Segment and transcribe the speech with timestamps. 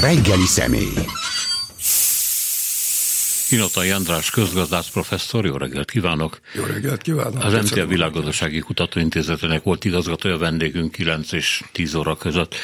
[0.00, 0.94] Reggeli személy.
[3.50, 6.40] Inotai András közgazdász professzor, jó reggelt kívánok!
[6.54, 7.44] Jó reggelt kívánok!
[7.44, 12.54] Az MTA Világgazdasági Kutatóintézetének volt igazgatója vendégünk 9 és 10 óra között.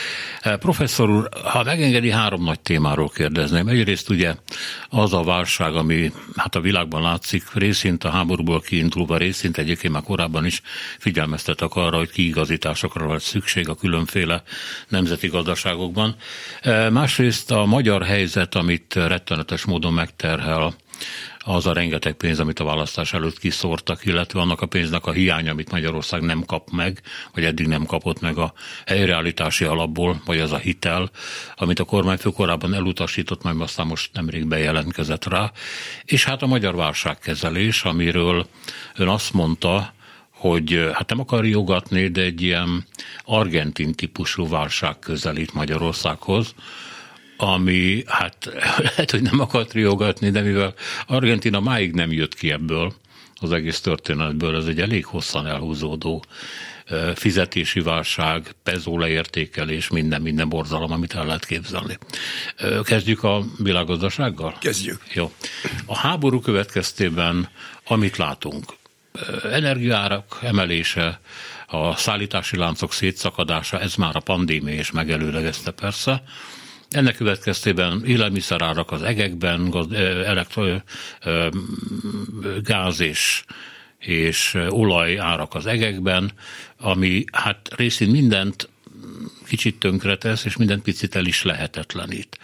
[0.47, 3.69] Eh, professzor úr, ha megengedi, három nagy témáról kérdezném.
[3.69, 4.35] Egyrészt ugye
[4.89, 10.03] az a válság, ami hát a világban látszik, részint a háborúból kiindulva, részint egyébként már
[10.03, 10.63] korábban is
[10.99, 14.43] figyelmeztetek arra, hogy kiigazításokra lesz szükség a különféle
[14.89, 16.17] nemzeti gazdaságokban.
[16.61, 20.75] Eh, másrészt a magyar helyzet, amit rettenetes módon megterhel
[21.39, 25.51] az a rengeteg pénz, amit a választás előtt kiszórtak, illetve annak a pénznek a hiánya,
[25.51, 27.03] amit Magyarország nem kap meg,
[27.35, 28.53] vagy eddig nem kapott meg a
[28.87, 31.11] helyreállítási alapból, vagy az a hitel,
[31.55, 35.53] amit a kormányfő korábban elutasított, majd aztán most nemrég bejelentkezett rá.
[36.05, 38.47] És hát a magyar válságkezelés, amiről
[38.95, 39.95] ön azt mondta,
[40.31, 42.87] hogy hát nem akar jogatni, de egy ilyen
[43.25, 46.55] argentin típusú válság közelít Magyarországhoz,
[47.37, 48.51] ami hát
[48.87, 50.75] lehet, hogy nem akart riogatni, de mivel
[51.07, 52.95] Argentina máig nem jött ki ebből,
[53.41, 56.25] az egész történetből, ez egy elég hosszan elhúzódó
[57.15, 61.99] fizetési válság, pezó leértékelés, minden, minden borzalom, amit el lehet képzelni.
[62.83, 64.57] Kezdjük a világgazdasággal?
[64.61, 65.01] Kezdjük.
[65.15, 65.33] Jó.
[65.87, 67.49] A háború következtében,
[67.87, 68.65] amit látunk,
[69.43, 71.21] energiárak emelése,
[71.67, 76.23] a szállítási láncok szétszakadása, ez már a pandémia és megelőlegezte persze,
[76.97, 79.75] ennek következtében élelmiszerárak az egekben,
[80.25, 80.81] elektro,
[82.63, 83.45] gáz és,
[83.99, 86.33] és olaj árak az egekben,
[86.79, 88.69] ami hát részint mindent
[89.47, 92.39] kicsit tönkretesz, és mindent picit el is lehetetlenít.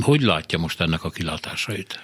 [0.00, 2.00] Hogy látja most ennek a kilátásait?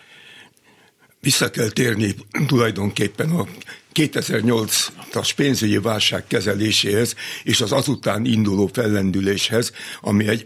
[1.21, 2.15] Vissza kell térni
[2.47, 3.47] tulajdonképpen a
[3.95, 10.45] 2008-as pénzügyi válság kezeléséhez és az azután induló fellendüléshez, ami egy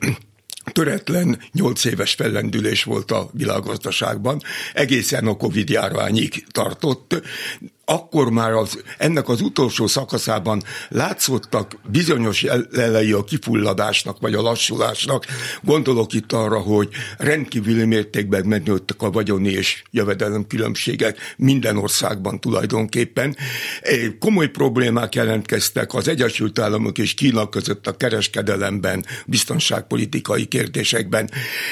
[0.64, 4.40] töretlen nyolc éves fellendülés volt a világgazdaságban,
[4.74, 7.22] egészen a Covid járványig tartott,
[7.90, 12.42] akkor már az, ennek az utolsó szakaszában látszottak bizonyos
[12.76, 15.24] elejé a kifulladásnak, vagy a lassulásnak.
[15.62, 23.36] Gondolok itt arra, hogy rendkívüli mértékben megnőttek a vagyoni és jövedelem különbségek minden országban tulajdonképpen.
[24.18, 31.30] Komoly problémák jelentkeztek az Egyesült Államok és Kína között a kereskedelemben, biztonságpolitikai kérdésekben,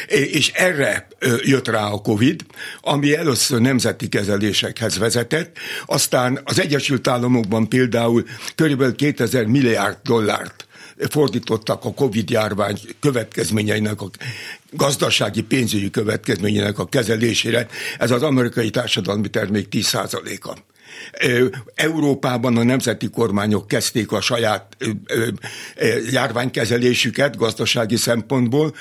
[0.08, 1.08] és erre
[1.42, 2.44] jött rá a Covid,
[2.80, 5.56] ami először nemzeti kezelésekhez vezetett,
[5.86, 8.24] azt aztán az Egyesült Államokban például
[8.54, 10.66] körülbelül 2000 milliárd dollárt
[11.10, 14.10] fordítottak a Covid-járvány következményeinek, a
[14.70, 17.66] gazdasági pénzügyi következményeinek a kezelésére.
[17.98, 20.58] Ez az amerikai társadalmi termék 10%-a.
[21.74, 24.76] Európában a nemzeti kormányok kezdték a saját
[26.10, 28.74] járványkezelésüket gazdasági szempontból.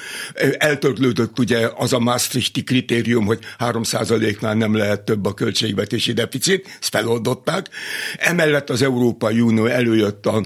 [0.57, 6.89] Eltörlődött ugye az a Maastrichti kritérium, hogy 3%-nál nem lehet több a költségvetési deficit, ezt
[6.89, 7.69] feloldották.
[8.17, 10.43] Emellett az Európai Unió előjött a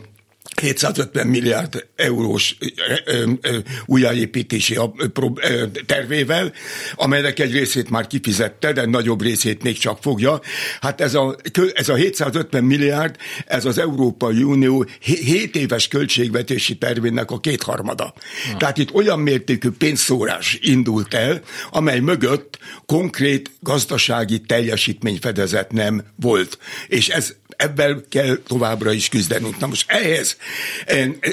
[0.62, 2.58] 750 milliárd eurós
[3.86, 4.78] újjáépítési
[5.86, 6.54] tervével,
[6.96, 10.42] amelynek egy részét már kifizette, de nagyobb részét még csak fogja.
[10.82, 11.36] Hát ez a,
[11.74, 13.16] ez a 750 milliárd,
[13.46, 18.14] ez az Európai Unió 7 éves költségvetési tervének a kétharmada.
[18.52, 18.58] Ha.
[18.58, 21.42] Tehát itt olyan mértékű pénzszórás indult el,
[21.72, 26.58] amely mögött konkrét gazdasági teljesítményfedezet nem volt.
[26.88, 29.60] És ez ebben kell továbbra is küzdenünk.
[29.60, 30.38] Na most ehhez,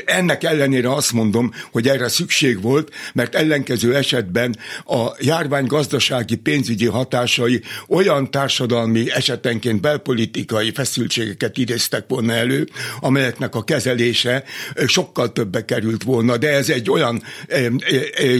[0.04, 6.86] ennek ellenére azt mondom, hogy erre szükség volt, mert ellenkező esetben a járvány gazdasági pénzügyi
[6.86, 12.68] hatásai olyan társadalmi esetenként belpolitikai feszültségeket idéztek volna elő,
[13.00, 14.44] amelyeknek a kezelése
[14.86, 17.22] sokkal többe került volna, de ez egy olyan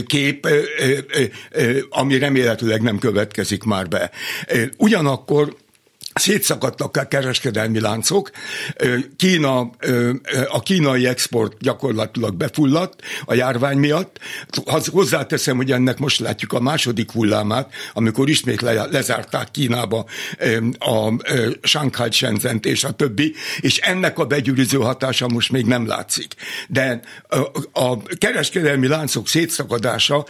[0.05, 0.47] kép,
[1.89, 4.11] ami remélhetőleg nem következik már be.
[4.77, 5.55] Ugyanakkor
[6.19, 8.31] szétszakadtak a kereskedelmi láncok,
[9.17, 9.59] Kína,
[10.47, 14.19] a kínai export gyakorlatilag befulladt a járvány miatt.
[14.91, 20.05] Hozzáteszem, hogy ennek most látjuk a második hullámát, amikor ismét le, lezárták Kínába
[20.79, 21.13] a
[21.61, 26.35] Shanghai Shenzhen és a többi, és ennek a begyűrűző hatása most még nem látszik.
[26.67, 26.99] De
[27.73, 30.25] a kereskedelmi láncok szétszakadása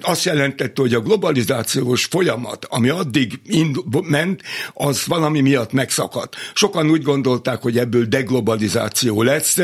[0.00, 3.40] azt jelentette, hogy a globalizációs folyamat, ami addig
[4.02, 6.36] ment, az valami miatt megszakadt.
[6.54, 9.56] Sokan úgy gondolták, hogy ebből deglobalizáció lesz.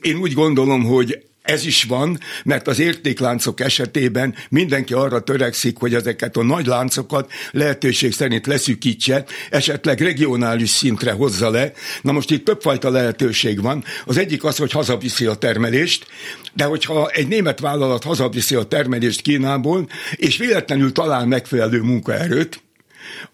[0.00, 5.94] Én úgy gondolom, hogy ez is van, mert az értékláncok esetében mindenki arra törekszik, hogy
[5.94, 11.72] ezeket a nagy láncokat lehetőség szerint leszűkítse, esetleg regionális szintre hozza le.
[12.02, 13.84] Na most itt többfajta lehetőség van.
[14.06, 16.06] Az egyik az, hogy hazaviszi a termelést,
[16.54, 22.62] de hogyha egy német vállalat hazaviszi a termelést Kínából, és véletlenül talál megfelelő munkaerőt,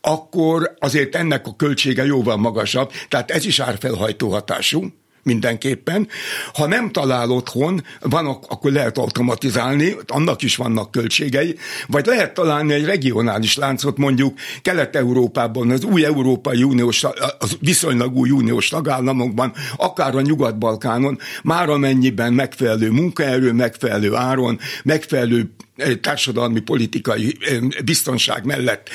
[0.00, 4.92] akkor azért ennek a költsége jóval magasabb, tehát ez is árfelhajtó hatású
[5.28, 6.08] mindenképpen.
[6.52, 11.56] Ha nem talál otthon, van, akkor lehet automatizálni, annak is vannak költségei,
[11.86, 17.04] vagy lehet találni egy regionális láncot, mondjuk Kelet-Európában, az új Európai Uniós,
[17.38, 25.54] az viszonylag új uniós tagállamokban, akár a Nyugat-Balkánon, már amennyiben megfelelő munkaerő, megfelelő áron, megfelelő
[26.00, 27.38] társadalmi politikai
[27.84, 28.88] biztonság mellett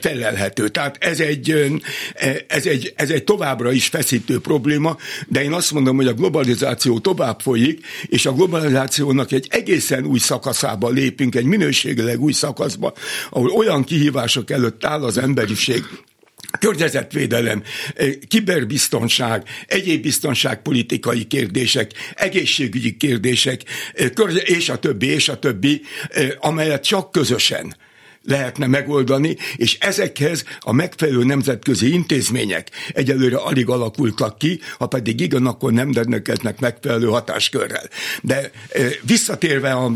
[0.00, 0.68] felelhető.
[0.68, 1.72] Tehát ez egy,
[2.46, 4.96] ez, egy, ez egy továbbra is feszítő probléma,
[5.28, 10.18] de én azt mondom, hogy a globalizáció tovább folyik, és a globalizációnak egy egészen új
[10.18, 12.92] szakaszába lépünk, egy minőségileg új szakaszba,
[13.30, 15.84] ahol olyan kihívások előtt áll az emberiség,
[16.58, 17.62] környezetvédelem,
[18.28, 23.62] kiberbiztonság, egyéb biztonságpolitikai kérdések, egészségügyi kérdések,
[24.44, 25.82] és a többi, és a többi,
[26.38, 27.76] amelyet csak közösen
[28.24, 35.46] lehetne megoldani, és ezekhez a megfelelő nemzetközi intézmények egyelőre alig alakultak ki, ha pedig igen,
[35.46, 37.88] akkor nem rendelkeznek megfelelő hatáskörrel.
[38.20, 38.50] De
[39.02, 39.92] visszatérve, a,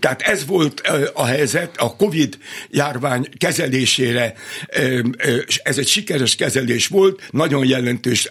[0.00, 0.80] tehát ez volt
[1.14, 2.38] a helyzet, a Covid
[2.70, 4.34] járvány kezelésére,
[5.62, 8.28] ez egy sikeres kezelés volt, nagyon jelentős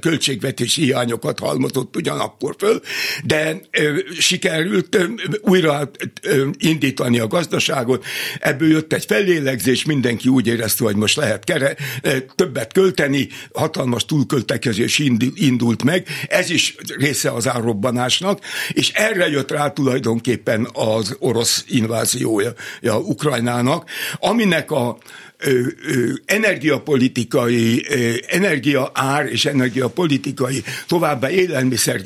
[0.00, 2.80] költségvetési hiányokat halmozott ugyanakkor föl,
[3.24, 3.60] de
[4.18, 4.98] sikerült
[5.40, 5.90] újra
[6.58, 8.04] indítani a gazdaságot, volt,
[8.40, 14.04] ebből jött egy fellélegzés, mindenki úgy érezte, hogy most lehet kere, eh, többet költeni, hatalmas
[14.04, 14.98] túlköltekezés
[15.34, 18.40] indult meg, ez is része az árrobbanásnak,
[18.72, 22.52] és erre jött rá tulajdonképpen az orosz inváziója
[22.82, 24.98] Ukrajnának, aminek a
[26.24, 27.86] energiapolitikai,
[28.28, 32.00] energia ár és energiapolitikai, továbbá élelmiszer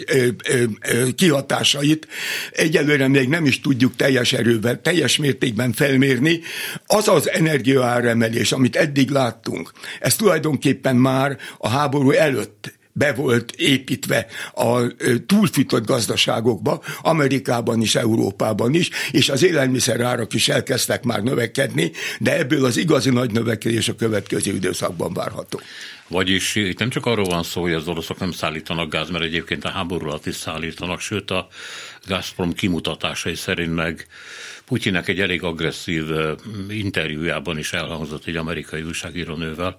[1.17, 2.09] kihatásait
[2.53, 6.41] egyelőre még nem is tudjuk teljes erővel, teljes mértékben felmérni.
[6.87, 14.27] Az az energiaáremelés, amit eddig láttunk, ez tulajdonképpen már a háború előtt be volt építve
[14.55, 14.87] a
[15.27, 22.65] túlfűtött gazdaságokba, Amerikában is, Európában is, és az élelmiszerárak is elkezdtek már növekedni, de ebből
[22.65, 25.61] az igazi nagy növekedés a következő időszakban várható.
[26.09, 29.65] Vagyis itt nem csak arról van szó, hogy az oroszok nem szállítanak gáz, mert egyébként
[29.65, 31.49] a háború alatt is szállítanak, sőt a
[32.07, 34.07] Gazprom kimutatásai szerint meg
[34.65, 36.05] Putyinek egy elég agresszív
[36.69, 39.77] interjújában is elhangzott egy amerikai újságírónővel,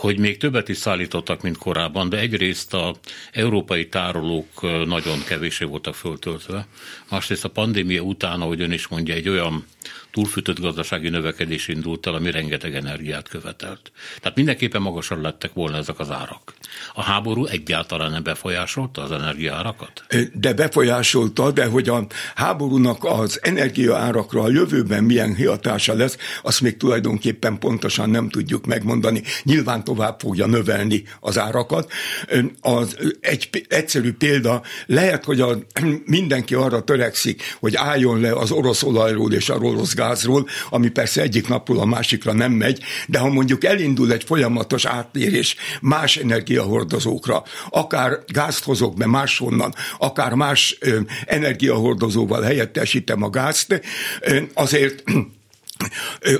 [0.00, 2.94] hogy még többet is szállítottak, mint korábban, de egyrészt a
[3.32, 6.66] európai tárolók nagyon kevésé voltak föltöltve,
[7.10, 9.66] másrészt a pandémia után, ahogy ön is mondja, egy olyan
[10.10, 13.92] túlfűtött gazdasági növekedés indult el, ami rengeteg energiát követelt.
[14.20, 16.54] Tehát mindenképpen magasan lettek volna ezek az árak.
[16.94, 20.04] A háború egyáltalán nem befolyásolta az energiaárakat?
[20.32, 26.76] De befolyásolta, de hogy a háborúnak az energiaárakra a jövőben milyen hatása lesz, azt még
[26.76, 29.22] tulajdonképpen pontosan nem tudjuk megmondani.
[29.42, 31.92] Nyilván tovább fogja növelni az árakat.
[32.60, 35.58] Az egy egyszerű példa, lehet, hogy a,
[36.04, 41.22] mindenki arra törekszik, hogy álljon le az orosz olajról és a orosz gázról, ami persze
[41.22, 47.42] egyik napról a másikra nem megy, de ha mondjuk elindul egy folyamatos áttérés más energiahordozókra,
[47.70, 53.80] akár gázt hozok be máshonnan, akár más ö, energiahordozóval helyettesítem a gázt,
[54.20, 55.02] ö, azért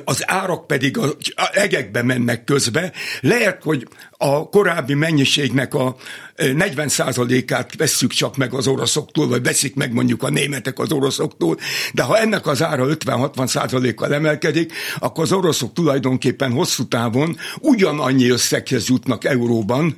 [0.04, 1.16] az árak pedig a
[1.52, 2.92] egekbe mennek közbe.
[3.20, 5.96] Lehet, hogy a korábbi mennyiségnek a
[6.36, 11.58] 40%-át vesszük csak meg az oroszoktól, vagy veszik meg mondjuk a németek az oroszoktól,
[11.92, 18.88] de ha ennek az ára 50-60%-kal emelkedik, akkor az oroszok tulajdonképpen hosszú távon ugyanannyi összeghez
[18.88, 19.96] jutnak euróban,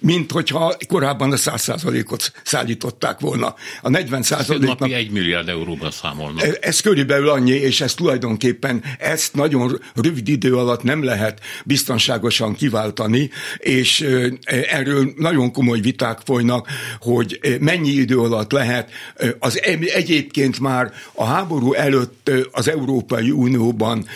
[0.00, 3.54] mint hogyha korábban a 100%-ot szállították volna.
[3.82, 4.78] A 40 százaléknak...
[4.78, 6.44] Napi 1 milliárd euróban számolnak.
[6.44, 12.54] E, ez körülbelül annyi, és ez tulajdonképpen ezt nagyon rövid idő alatt nem lehet biztonságosan
[12.54, 14.00] kiváltani, és
[14.70, 16.68] erről nagyon komoly viták folynak,
[17.00, 18.90] hogy mennyi idő alatt lehet
[19.38, 19.60] az
[19.94, 24.06] egyébként már a háború előtt az Európai Unióban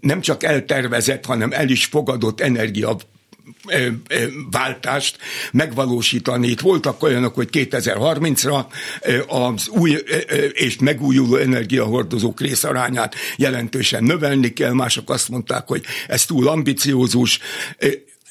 [0.00, 2.96] nem csak eltervezett, hanem el is fogadott energia
[4.50, 5.18] váltást
[5.52, 6.48] megvalósítani.
[6.48, 8.64] Itt voltak olyanok, hogy 2030-ra
[9.26, 9.96] az új
[10.52, 17.38] és megújuló energiahordozók részarányát jelentősen növelni kell, mások azt mondták, hogy ez túl ambiciózus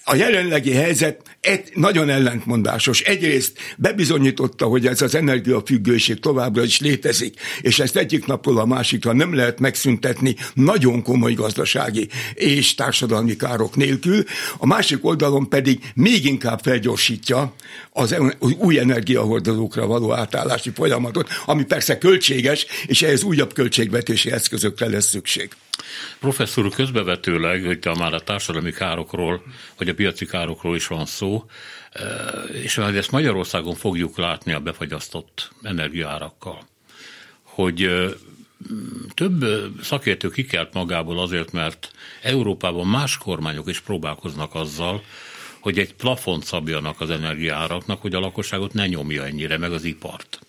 [0.05, 3.01] a jelenlegi helyzet egy, nagyon ellentmondásos.
[3.01, 9.13] Egyrészt bebizonyította, hogy ez az energiafüggőség továbbra is létezik, és ezt egyik napról a másikra
[9.13, 14.23] nem lehet megszüntetni nagyon komoly gazdasági és társadalmi károk nélkül.
[14.57, 17.53] A másik oldalon pedig még inkább felgyorsítja
[17.91, 18.15] az
[18.59, 25.49] új energiahordozókra való átállási folyamatot, ami persze költséges, és ehhez újabb költségvetési eszközökre lesz szükség.
[26.19, 29.43] Professzor, közbevetőleg, hogy már a társadalmi károkról,
[29.77, 31.45] vagy a piaci károkról is van szó,
[31.91, 36.67] eh, és majd ezt Magyarországon fogjuk látni a befagyasztott energiárakkal,
[37.41, 38.09] hogy eh,
[39.13, 39.45] több
[39.81, 45.03] szakértő kikelt magából azért, mert Európában más kormányok is próbálkoznak azzal,
[45.59, 50.39] hogy egy plafont szabjanak az energiáraknak, hogy a lakosságot ne nyomja ennyire, meg az ipart.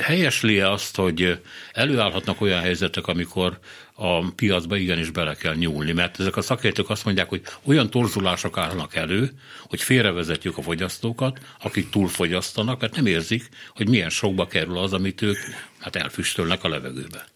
[0.00, 1.40] Helyesli-e azt, hogy
[1.72, 3.58] előállhatnak olyan helyzetek, amikor
[4.02, 8.58] a piacba igenis bele kell nyúlni, mert ezek a szakértők azt mondják, hogy olyan torzulások
[8.58, 9.30] állnak elő,
[9.68, 15.22] hogy félrevezetjük a fogyasztókat, akik túlfogyasztanak, mert nem érzik, hogy milyen sokba kerül az, amit
[15.22, 15.36] ők
[15.78, 17.26] hát elfüstölnek a levegőbe.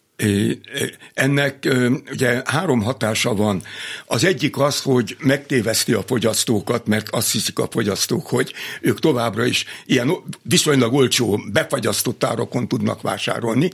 [1.15, 1.69] Ennek
[2.11, 3.63] ugye három hatása van.
[4.07, 9.45] Az egyik az, hogy megtéveszti a fogyasztókat, mert azt hiszik a fogyasztók, hogy ők továbbra
[9.45, 10.11] is ilyen
[10.43, 13.71] viszonylag olcsó, befagyasztott árakon tudnak vásárolni.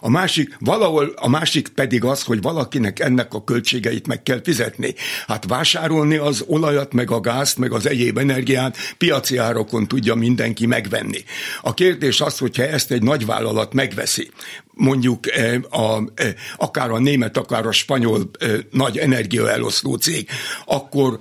[0.00, 4.94] A másik, valahol a másik pedig az, hogy valakinek ennek a költségeit meg kell fizetni.
[5.26, 10.66] Hát vásárolni az olajat, meg a gázt, meg az egyéb energiát piaci árakon tudja mindenki
[10.66, 11.24] megvenni.
[11.62, 14.30] A kérdés az, hogyha ezt egy nagyvállalat megveszi,
[14.74, 20.28] mondjuk eh, a, eh, akár a német, akár a spanyol eh, nagy energiaeloszló cég,
[20.64, 21.18] akkor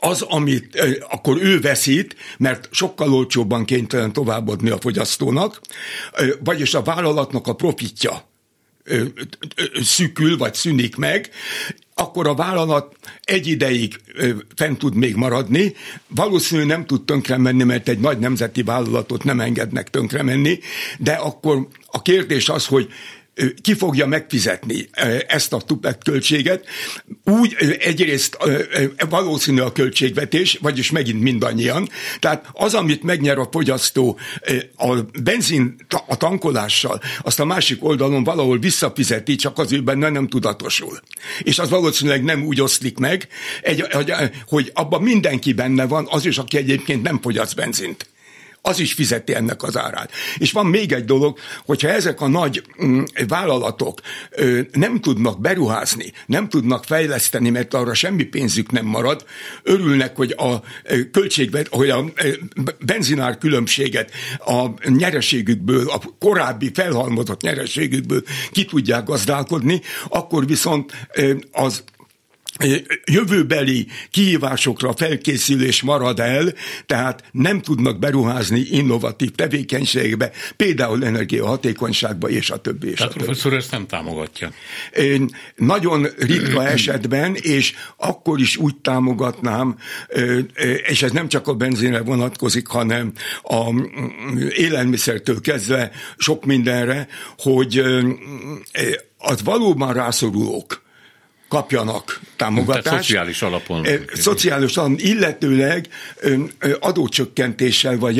[0.00, 5.60] az, amit akkor ő veszít, mert sokkal olcsóbban kénytelen továbbadni a fogyasztónak,
[6.44, 8.31] vagyis a vállalatnak a profitja
[9.82, 11.30] szükül, vagy szűnik meg,
[11.94, 14.00] akkor a vállalat egy ideig
[14.56, 15.74] fent tud még maradni,
[16.08, 20.58] valószínűleg nem tud tönkre menni, mert egy nagy nemzeti vállalatot nem engednek tönkre menni,
[20.98, 22.88] de akkor a kérdés az, hogy
[23.62, 24.88] ki fogja megfizetni
[25.26, 26.66] ezt a tupet költséget.
[27.24, 28.38] Úgy egyrészt
[29.08, 31.88] valószínű a költségvetés, vagyis megint mindannyian.
[32.18, 34.18] Tehát az, amit megnyer a fogyasztó
[34.76, 40.28] a benzin a tankolással, azt a másik oldalon valahol visszafizeti, csak az ő benne nem
[40.28, 41.00] tudatosul.
[41.42, 43.28] És az valószínűleg nem úgy oszlik meg,
[44.46, 48.06] hogy abban mindenki benne van, az is, aki egyébként nem fogyaszt benzint
[48.62, 50.10] az is fizeti ennek az árát.
[50.38, 54.00] És van még egy dolog, hogyha ezek a nagy mm, vállalatok
[54.72, 59.24] nem tudnak beruházni, nem tudnak fejleszteni, mert arra semmi pénzük nem marad,
[59.62, 60.62] örülnek, hogy a
[61.10, 62.04] költségvet, hogy a
[62.84, 70.92] benzinár különbséget a nyereségükből, a korábbi felhalmozott nyereségükből ki tudják gazdálkodni, akkor viszont
[71.52, 71.84] az
[73.04, 76.54] jövőbeli kihívásokra felkészülés marad el,
[76.86, 82.90] tehát nem tudnak beruházni innovatív tevékenységbe, például energiahatékonyságba és a többi.
[82.90, 84.52] És tehát a professzor ezt nem támogatja?
[85.56, 89.76] Nagyon ritka esetben, és akkor is úgy támogatnám,
[90.86, 93.88] és ez nem csak a benzinre vonatkozik, hanem a
[94.56, 97.82] élelmiszertől kezdve sok mindenre, hogy
[99.18, 100.82] az valóban rászorulók,
[101.52, 102.84] kapjanak támogatást.
[102.84, 103.86] Tehát szociális alapon.
[104.14, 105.88] Szociális alapon, illetőleg
[106.80, 108.16] adócsökkentéssel vagy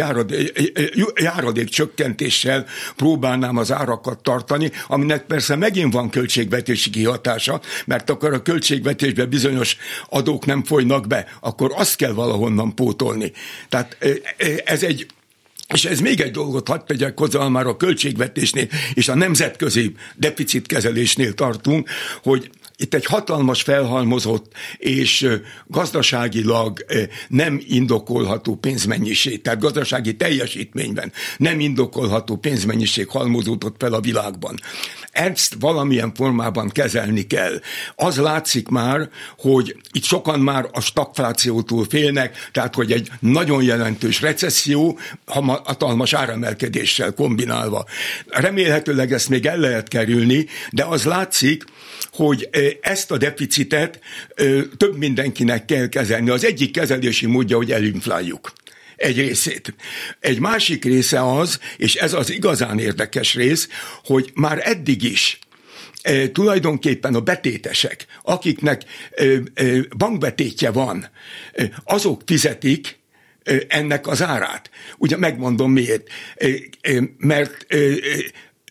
[1.14, 8.42] járadék, csökkentéssel próbálnám az árakat tartani, aminek persze megint van költségvetési kihatása, mert akkor a
[8.42, 9.76] költségvetésbe bizonyos
[10.08, 13.32] adók nem folynak be, akkor azt kell valahonnan pótolni.
[13.68, 13.96] Tehát
[14.64, 15.06] ez egy
[15.72, 21.32] és ez még egy dolgot hadd tegyek hozzá, már a költségvetésnél és a nemzetközi deficitkezelésnél
[21.32, 21.88] tartunk,
[22.22, 25.28] hogy itt egy hatalmas felhalmozott és
[25.66, 26.84] gazdaságilag
[27.28, 34.58] nem indokolható pénzmennyiség, tehát gazdasági teljesítményben nem indokolható pénzmennyiség halmozódott fel a világban.
[35.10, 37.60] Ezt valamilyen formában kezelni kell.
[37.94, 44.20] Az látszik már, hogy itt sokan már a stagflációtól félnek, tehát hogy egy nagyon jelentős
[44.20, 44.98] recesszió
[45.64, 47.84] hatalmas áremelkedéssel kombinálva.
[48.26, 51.64] Remélhetőleg ezt még el lehet kerülni, de az látszik,
[52.12, 52.48] hogy
[52.80, 54.00] ezt a deficitet
[54.76, 56.30] több mindenkinek kell kezelni.
[56.30, 58.52] Az egyik kezelési módja, hogy elinfláljuk
[58.96, 59.74] egy részét.
[60.20, 63.68] Egy másik része az, és ez az igazán érdekes rész,
[64.04, 65.38] hogy már eddig is
[66.32, 69.24] tulajdonképpen a betétesek, akiknek e,
[69.96, 71.08] bankbetétje van,
[71.84, 73.00] azok fizetik
[73.68, 74.70] ennek az árát.
[74.98, 76.08] Ugye megmondom miért.
[77.16, 77.66] Mert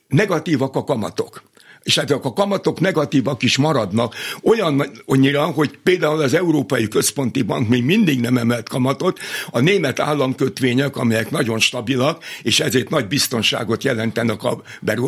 [0.07, 1.50] negatívak a kamatok
[1.83, 7.67] és hát a kamatok negatívak is maradnak, olyan annyira, hogy például az Európai Központi Bank
[7.67, 9.19] még mindig nem emelt kamatot,
[9.51, 14.61] a német államkötvények, amelyek nagyon stabilak, és ezért nagy biztonságot jelentenek a,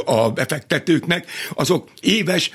[0.06, 2.52] a befektetőknek, azok éves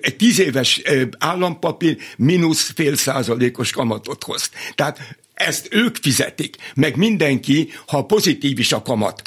[0.00, 0.82] egy tíz éves
[1.18, 4.50] állampapír mínusz fél százalékos kamatot hoz.
[4.74, 9.22] Tehát ezt ők fizetik, meg mindenki, ha pozitív is a kamat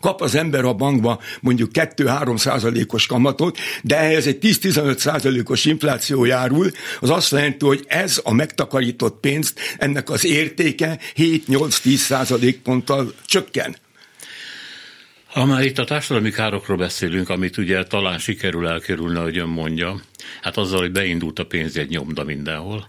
[0.00, 6.24] kap az ember a bankba mondjuk 2-3 százalékos kamatot, de ehhez egy 10-15 százalékos infláció
[6.24, 13.14] járul, az azt jelenti, hogy ez a megtakarított pénzt, ennek az értéke 7-8-10 százalék ponttal
[13.26, 13.76] csökken.
[15.26, 20.00] Ha már itt a társadalmi károkról beszélünk, amit ugye talán sikerül elkerülni, hogy ön mondja,
[20.42, 22.84] hát azzal, hogy beindult a pénzjegy nyomda mindenhol.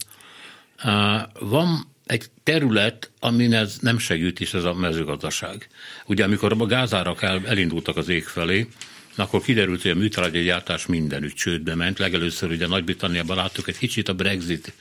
[1.40, 5.68] Van egy terület, amin ez nem segít is, ez a mezőgazdaság.
[6.06, 8.68] Ugye amikor a gázárak el, elindultak az ég felé,
[9.16, 12.00] akkor kiderült, hogy a műtrágya gyártás mindenütt csődbe ment.
[12.00, 14.74] Legelőször ugye Nagy-Britanniában láttuk, egy kicsit a Brexit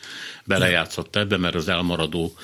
[0.44, 2.36] belejátszott ebbe, mert az elmaradó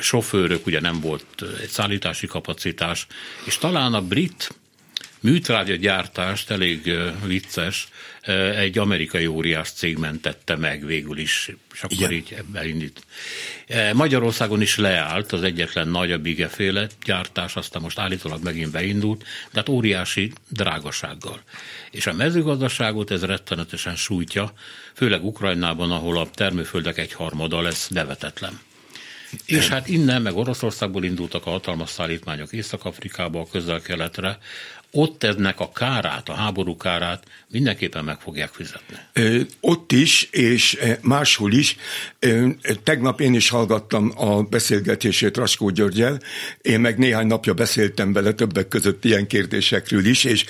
[0.00, 1.24] sofőrök, ugye nem volt
[1.62, 3.06] egy szállítási kapacitás,
[3.44, 4.54] és talán a brit
[5.22, 6.92] műtrágya gyártást elég
[7.24, 7.88] vicces,
[8.56, 12.12] egy amerikai óriás cég mentette meg végül is, és akkor Igen.
[12.12, 13.06] így beindít.
[13.92, 19.26] Magyarországon is leállt az egyetlen nagy a bigeféle gyártás, aztán most állítólag megint beindult, de
[19.58, 21.40] hát óriási drágasággal.
[21.90, 24.52] És a mezőgazdaságot ez rettenetesen sújtja,
[24.94, 28.60] főleg Ukrajnában, ahol a termőföldek egy harmada lesz nevetetlen.
[29.46, 34.38] És hát innen, meg Oroszországból indultak a hatalmas szállítmányok Észak-Afrikába, a közel-keletre,
[34.94, 38.96] ott ennek a kárát, a háború kárát mindenképpen meg fogják fizetni.
[39.12, 41.76] Ö, ott is, és máshol is.
[42.18, 42.48] Ö,
[42.82, 46.20] tegnap én is hallgattam a beszélgetését Raskó Györgyel,
[46.62, 50.44] én meg néhány napja beszéltem vele többek között ilyen kérdésekről is, és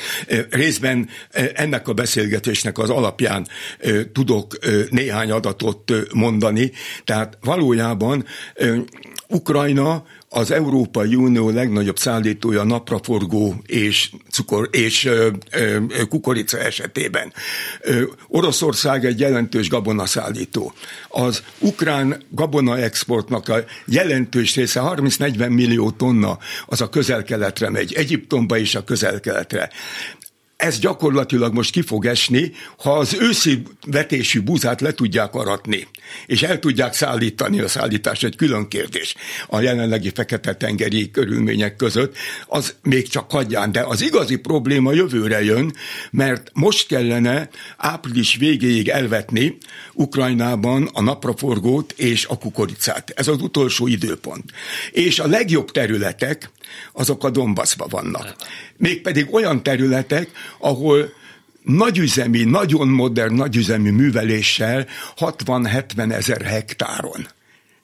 [0.50, 1.08] részben
[1.54, 3.46] ennek a beszélgetésnek az alapján
[4.12, 4.58] tudok
[4.90, 6.72] néhány adatot mondani.
[7.04, 8.24] Tehát valójában
[9.28, 10.04] Ukrajna
[10.34, 17.32] az Európai Unió legnagyobb szállítója napraforgó és cukor és ö, ö, kukorica esetében.
[17.80, 20.72] Ö, Oroszország egy jelentős gabonaszállító.
[21.08, 28.58] Az ukrán gabona exportnak a jelentős része, 30-40 millió tonna, az a közel-keletre megy, Egyiptomba
[28.58, 29.70] és a közel-keletre
[30.62, 35.86] ez gyakorlatilag most ki fog esni, ha az őszi vetésű búzát le tudják aratni,
[36.26, 39.14] és el tudják szállítani, a szállítás egy külön kérdés
[39.46, 45.74] a jelenlegi fekete-tengeri körülmények között, az még csak hagyján, de az igazi probléma jövőre jön,
[46.10, 49.58] mert most kellene április végéig elvetni
[49.92, 53.12] Ukrajnában a napraforgót és a kukoricát.
[53.14, 54.44] Ez az utolsó időpont.
[54.90, 56.50] És a legjobb területek,
[56.92, 58.34] azok a Donbassban vannak.
[58.76, 61.12] Mégpedig olyan területek, ahol
[61.62, 64.86] nagyüzemi, nagyon modern nagyüzemi műveléssel
[65.18, 67.26] 60-70 ezer hektáron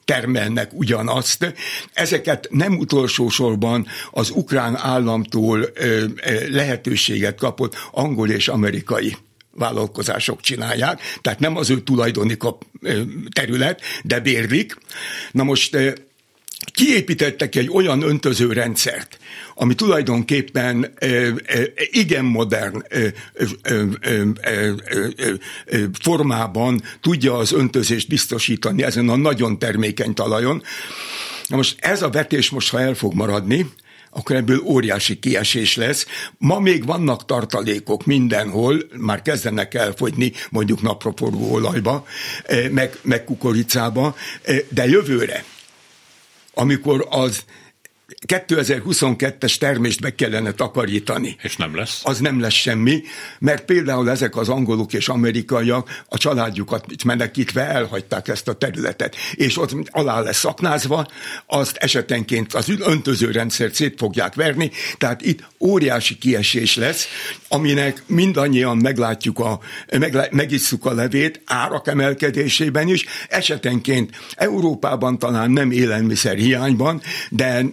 [0.05, 1.53] termelnek ugyanazt.
[1.93, 5.65] Ezeket nem utolsó sorban az ukrán államtól
[6.49, 9.15] lehetőséget kapott angol és amerikai
[9.51, 12.37] vállalkozások csinálják, tehát nem az ő tulajdoni
[13.31, 14.77] terület, de bérlik.
[15.31, 15.77] Na most
[16.65, 19.17] kiépítettek egy olyan öntöző rendszert,
[19.55, 20.93] ami tulajdonképpen
[21.91, 22.83] igen modern
[26.01, 30.63] formában tudja az öntözést biztosítani ezen a nagyon termékeny talajon.
[31.47, 33.65] Na most ez a vetés most, ha el fog maradni,
[34.11, 36.05] akkor ebből óriási kiesés lesz.
[36.37, 42.05] Ma még vannak tartalékok mindenhol, már kezdenek elfogyni mondjuk napraforgó olajba,
[42.71, 44.15] meg, meg kukoricába,
[44.69, 45.43] de jövőre
[46.59, 47.43] amikor az
[48.27, 51.35] 2022-es termést meg kellene takarítani.
[51.41, 52.01] És nem lesz?
[52.03, 53.01] Az nem lesz semmi,
[53.39, 59.57] mert például ezek az angolok és amerikaiak a családjukat menekítve elhagyták ezt a területet, és
[59.57, 61.07] ott alá lesz szaknázva,
[61.45, 67.07] azt esetenként az öntöző rendszert szét fogják verni, tehát itt óriási kiesés lesz,
[67.47, 69.59] aminek mindannyian meglátjuk a,
[69.97, 77.65] meglá, megisszuk a levét árak emelkedésében is, esetenként Európában talán nem élelmiszer hiányban, de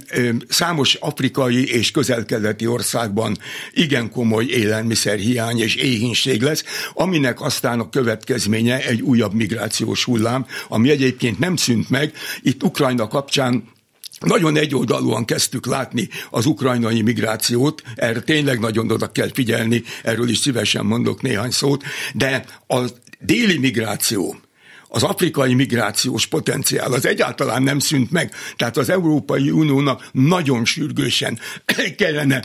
[0.48, 3.38] számos afrikai és közelkeleti országban
[3.72, 10.90] igen komoly élelmiszerhiány és éhínség lesz, aminek aztán a következménye egy újabb migrációs hullám, ami
[10.90, 12.12] egyébként nem szűnt meg.
[12.42, 13.74] Itt Ukrajna kapcsán
[14.20, 20.38] nagyon egyoldalúan kezdtük látni az ukrajnai migrációt, erre tényleg nagyon oda kell figyelni, erről is
[20.38, 21.84] szívesen mondok néhány szót,
[22.14, 22.84] de a
[23.20, 24.36] déli migráció,
[24.96, 28.32] az afrikai migrációs potenciál az egyáltalán nem szűnt meg.
[28.56, 31.38] Tehát az Európai Uniónak nagyon sürgősen
[31.96, 32.44] kellene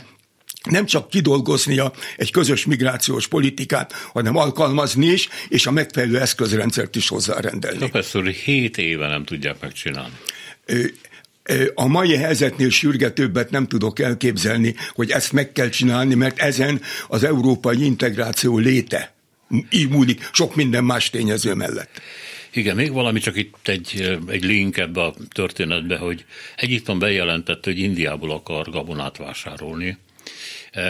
[0.70, 7.08] nem csak kidolgoznia egy közös migrációs politikát, hanem alkalmazni is, és a megfelelő eszközrendszert is
[7.08, 7.78] hozzárendelni.
[7.78, 10.14] Professzor, hét éve nem tudják megcsinálni.
[11.74, 17.24] A mai helyzetnél sürgetőbbet nem tudok elképzelni, hogy ezt meg kell csinálni, mert ezen az
[17.24, 19.14] európai integráció léte
[19.70, 22.00] így múlik sok minden más tényező mellett.
[22.52, 26.24] Igen, még valami, csak itt egy, egy link ebbe a történetbe, hogy
[26.56, 29.98] Egyiptom bejelentette, hogy Indiából akar gabonát vásárolni.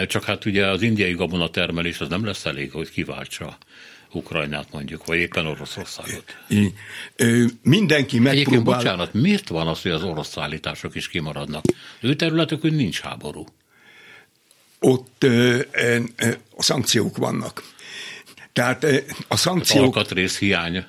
[0.07, 3.57] Csak hát ugye az indiai gabonatermelés az nem lesz elég, hogy kiváltsa
[4.11, 6.37] Ukrajnát mondjuk, vagy éppen Oroszországot.
[7.61, 8.31] Mindenki megpróbál...
[8.31, 11.65] Egyébként bocsánat, miért van az, hogy az orosz szállítások is kimaradnak?
[11.99, 13.45] Ő területükön nincs háború.
[14.79, 15.97] Ott ö, ö,
[16.55, 17.72] a szankciók vannak.
[18.53, 18.85] Tehát
[19.27, 19.83] a szankciók...
[19.83, 20.85] Alkatrész hiány.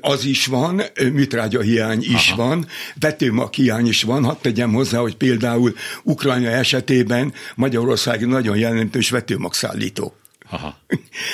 [0.00, 2.46] Az is van, műtrágya hiány is Aha.
[2.46, 2.66] van,
[3.00, 4.24] vetőmag hiány is van.
[4.24, 10.16] Hadd tegyem hozzá, hogy például Ukrajna esetében Magyarország nagyon jelentős vetőmag szállító.
[10.50, 10.78] Aha.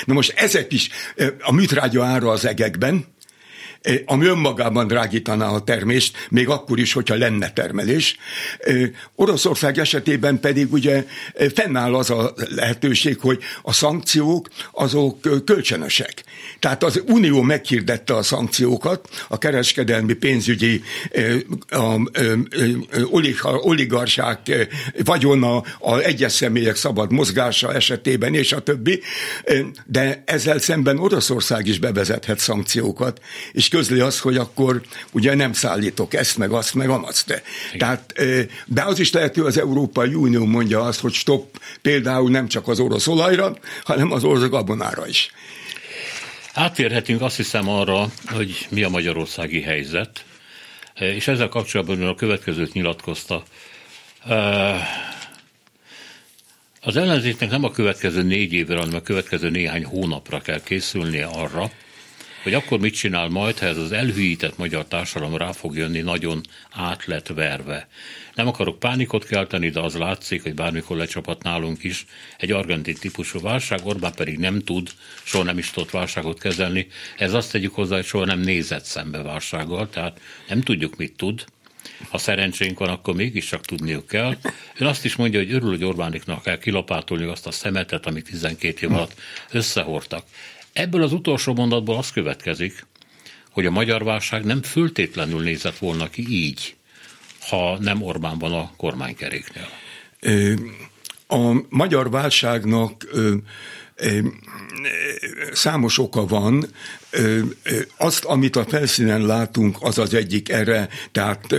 [0.05, 0.89] Na most ezek is,
[1.41, 3.05] a műtrágya ára az egekben,
[4.05, 8.17] ami önmagában drágítaná a termést, még akkor is, hogyha lenne termelés.
[9.15, 11.05] Oroszország esetében pedig ugye
[11.55, 16.23] fennáll az a lehetőség, hogy a szankciók azok kölcsönösek.
[16.59, 20.81] Tehát az Unió meghirdette a szankciókat, a kereskedelmi pénzügyi
[21.69, 21.95] a,
[23.61, 24.67] oligarchák
[25.03, 29.01] vagyona, a egyes személyek szabad mozgása esetében, és a többi,
[29.85, 36.13] de ezzel szemben Oroszország is bevezethet szankciókat, és közli azt, hogy akkor ugye nem szállítok
[36.13, 37.25] ezt, meg azt, meg amazt.
[37.27, 37.43] De,
[37.77, 38.13] tehát,
[38.65, 42.79] de az is lehető, az Európai Unió mondja azt, hogy stop például nem csak az
[42.79, 45.31] orosz olajra, hanem az orosz gabonára is.
[46.53, 50.23] Átérhetünk azt hiszem arra, hogy mi a magyarországi helyzet,
[50.99, 53.43] és ezzel kapcsolatban a következőt nyilatkozta.
[56.81, 61.71] Az ellenzéknek nem a következő négy évre, hanem a következő néhány hónapra kell készülnie arra,
[62.43, 66.41] hogy akkor mit csinál majd, ha ez az elhűített magyar társadalom rá fog jönni nagyon
[66.71, 67.87] át lett verve.
[68.35, 72.05] Nem akarok pánikot kelteni, de az látszik, hogy bármikor lecsapat nálunk is
[72.37, 74.89] egy argentin típusú válság, Orbán pedig nem tud,
[75.23, 76.87] soha nem is tudott válságot kezelni.
[77.17, 81.45] Ez azt tegyük hozzá, hogy soha nem nézett szembe válsággal, tehát nem tudjuk, mit tud.
[82.09, 84.35] Ha szerencsénk van, akkor mégiscsak tudniuk kell.
[84.77, 88.85] Ön azt is mondja, hogy örül, hogy Orbániknak kell kilapátolni azt a szemetet, amit 12
[88.87, 89.13] év alatt
[89.51, 90.23] összehordtak.
[90.73, 92.87] Ebből az utolsó mondatból az következik,
[93.51, 96.75] hogy a magyar válság nem föltétlenül nézett volna ki így,
[97.49, 99.67] ha nem Orbán van a kormánykeréknél.
[101.27, 103.05] A magyar válságnak
[105.51, 106.65] számos oka van,
[107.97, 111.55] azt, amit a felszínen látunk, az az egyik erre, tehát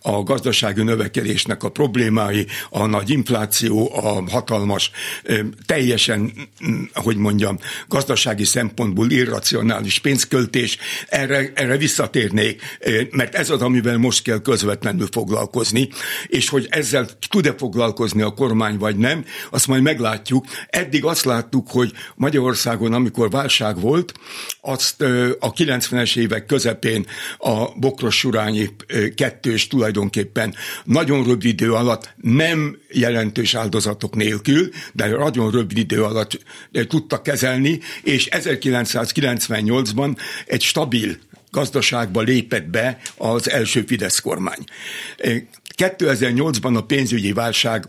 [0.00, 4.90] a gazdasági növekedésnek a problémái, a nagy infláció, a hatalmas,
[5.66, 6.32] teljesen,
[6.92, 12.78] hogy mondjam, gazdasági szempontból irracionális pénzköltés, erre, erre visszatérnék,
[13.10, 15.88] mert ez az, amivel most kell közvetlenül foglalkozni,
[16.26, 20.44] és hogy ezzel tud-e foglalkozni a kormány, vagy nem, azt majd meglátjuk.
[20.68, 24.12] Eddig azt láttuk, hogy Magyarországon, amikor válság volt,
[24.64, 25.02] azt
[25.38, 27.06] a 90-es évek közepén
[27.38, 28.68] a Bokros-Surányi
[29.14, 36.38] kettős tulajdonképpen nagyon rövid idő alatt nem jelentős áldozatok nélkül, de nagyon rövid idő alatt
[36.88, 41.16] tudta kezelni, és 1998-ban egy stabil
[41.50, 44.64] gazdaságba lépett be az első Fidesz kormány.
[45.76, 47.86] 2008-ban a pénzügyi válság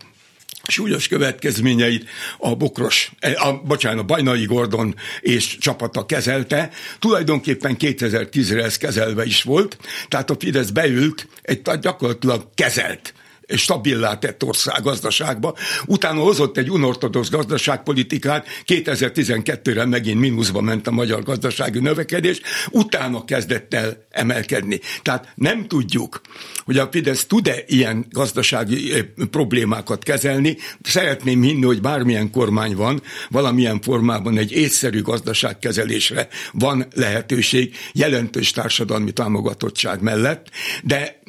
[0.68, 6.70] súlyos következményeit a Bokros, eh, a, bocsánat, a Bajnai Gordon és csapata kezelte.
[7.00, 13.14] Tulajdonképpen 2010-re ez kezelve is volt, tehát a Fidesz beült, egy gyakorlatilag kezelt
[13.48, 15.56] stabilá tett ország gazdaságba.
[15.86, 23.74] Utána hozott egy unortodox gazdaságpolitikát, 2012-re megint mínuszba ment a magyar gazdasági növekedés, utána kezdett
[23.74, 24.80] el emelkedni.
[25.02, 26.22] Tehát nem tudjuk,
[26.66, 29.02] hogy a Fidesz tud-e ilyen gazdasági eh,
[29.32, 30.58] problémákat kezelni.
[30.82, 39.12] Szeretném hinni, hogy bármilyen kormány van, valamilyen formában egy észszerű gazdaságkezelésre van lehetőség jelentős társadalmi
[39.12, 40.50] támogatottság mellett,
[40.84, 41.22] de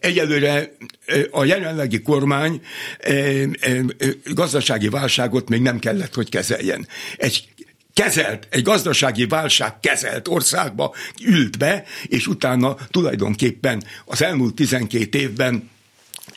[0.00, 0.72] Egyelőre
[1.30, 2.60] a jelenlegi kormány
[4.24, 6.88] gazdasági válságot még nem kellett, hogy kezeljen.
[7.16, 7.48] Egy
[7.94, 15.70] kezelt, egy gazdasági válság kezelt országba ült be, és utána tulajdonképpen az elmúlt 12 évben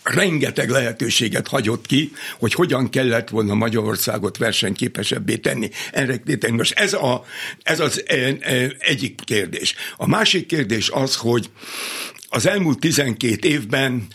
[0.04, 5.69] rengeteg lehetőséget hagyott ki, hogy hogyan kellett volna Magyarországot versenyképesebbé tenni.
[5.91, 7.25] Erre most ez, a,
[7.63, 8.04] ez az
[8.80, 9.75] egyik kérdés.
[9.97, 11.49] A másik kérdés az, hogy
[12.34, 14.08] az elmúlt 12 évben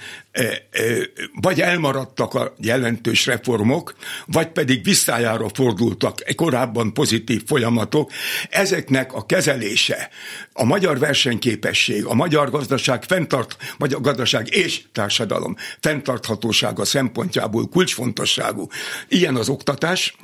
[1.40, 3.94] vagy elmaradtak a jelentős reformok,
[4.26, 8.10] vagy pedig visszájára fordultak korábban pozitív folyamatok.
[8.50, 10.08] Ezeknek a kezelése,
[10.52, 18.68] a magyar versenyképesség, a magyar gazdaság fenntart, vagy a gazdaság és társadalom fenntarthatósága szempontjából kulcsfontosságú.
[19.08, 20.16] Ilyen az oktatás,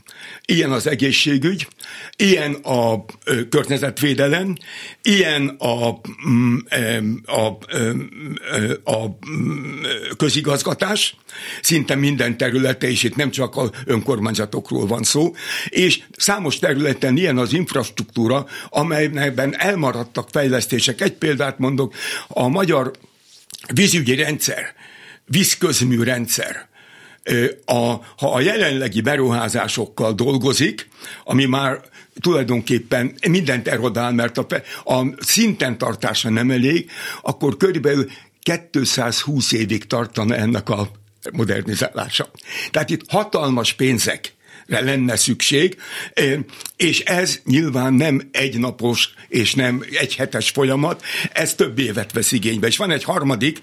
[0.45, 1.69] ilyen az egészségügy,
[2.17, 3.05] ilyen a
[3.49, 4.57] környezetvédelem,
[5.03, 6.57] ilyen a, mm,
[7.25, 7.59] a, a,
[8.85, 9.83] a mm,
[10.17, 11.17] közigazgatás,
[11.63, 15.35] szinte minden területe, és itt nem csak a önkormányzatokról van szó,
[15.69, 21.01] és számos területen ilyen az infrastruktúra, amelyben elmaradtak fejlesztések.
[21.01, 21.95] Egy példát mondok,
[22.29, 22.91] a magyar
[23.75, 24.75] vízügyi rendszer,
[25.25, 26.71] vízközmű rendszer,
[27.65, 27.75] a,
[28.17, 30.89] ha a jelenlegi beruházásokkal dolgozik,
[31.25, 31.81] ami már
[32.21, 34.47] tulajdonképpen mindent erodál, mert a,
[34.85, 36.91] a szinten tartása nem elég,
[37.23, 38.11] akkor körülbelül
[38.73, 40.89] 220 évig tartana ennek a
[41.33, 42.31] modernizálása.
[42.71, 44.35] Tehát itt hatalmas pénzek
[44.67, 45.77] lenne szükség,
[46.77, 52.67] és ez nyilván nem egynapos és nem egy hetes folyamat, ez több évet vesz igénybe.
[52.67, 53.59] És van egy harmadik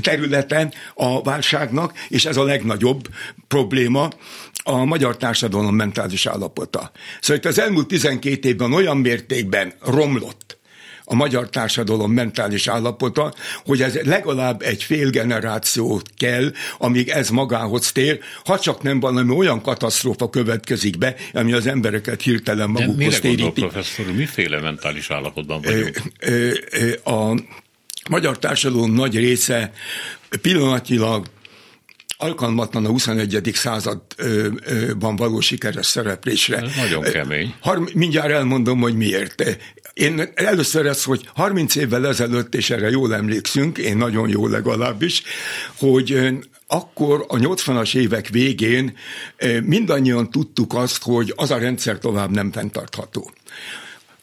[0.00, 3.08] területen a válságnak, és ez a legnagyobb
[3.48, 4.10] probléma,
[4.62, 6.90] a magyar társadalom mentális állapota.
[7.20, 10.59] Szóval itt az elmúlt 12 évben olyan mértékben romlott
[11.10, 17.92] a magyar társadalom mentális állapota, hogy ez legalább egy fél generáció kell, amíg ez magához
[17.92, 23.42] tér, ha csak nem valami olyan katasztrófa következik be, ami az embereket hirtelen magukhoz téríti.
[23.42, 26.02] Gondol, professzor, miféle mentális állapotban vagyunk?
[27.04, 27.40] A
[28.10, 29.72] magyar társadalom nagy része
[32.20, 33.50] alkalmatlan a 21.
[33.54, 36.56] században való sikeres szereplésre.
[36.56, 37.54] Ez nagyon kemény.
[37.60, 39.58] Har- mindjárt elmondom, hogy miért.
[40.00, 45.22] Én először ez, hogy 30 évvel ezelőtt, és erre jól emlékszünk, én nagyon jól legalábbis,
[45.78, 46.28] hogy
[46.66, 48.96] akkor a 80-as évek végén
[49.62, 53.30] mindannyian tudtuk azt, hogy az a rendszer tovább nem fenntartható.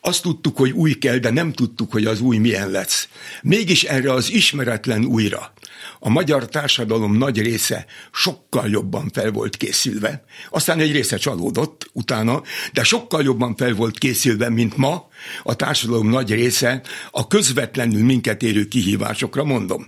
[0.02, 3.08] Azt tudtuk, hogy új kell, de nem tudtuk, hogy az új milyen lesz.
[3.42, 5.54] Mégis erre az ismeretlen újra
[6.00, 10.24] a magyar társadalom nagy része sokkal jobban fel volt készülve.
[10.50, 12.42] Aztán egy része csalódott utána,
[12.74, 15.08] de sokkal jobban fel volt készülve, mint ma
[15.44, 19.86] a társadalom nagy része a közvetlenül minket érő kihívásokra mondom.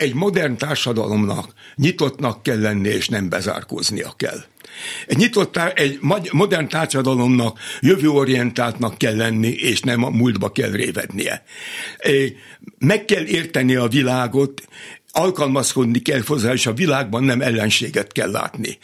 [0.00, 4.44] Egy modern társadalomnak nyitottnak kell lenni, és nem bezárkóznia kell.
[5.06, 5.98] Egy nyitott, egy
[6.32, 11.44] modern társadalomnak jövőorientáltnak kell lenni, és nem a múltba kell révednie.
[12.78, 14.62] Meg kell érteni a világot,
[15.12, 18.78] alkalmazkodni kell hozzá, és a világban nem ellenséget kell látni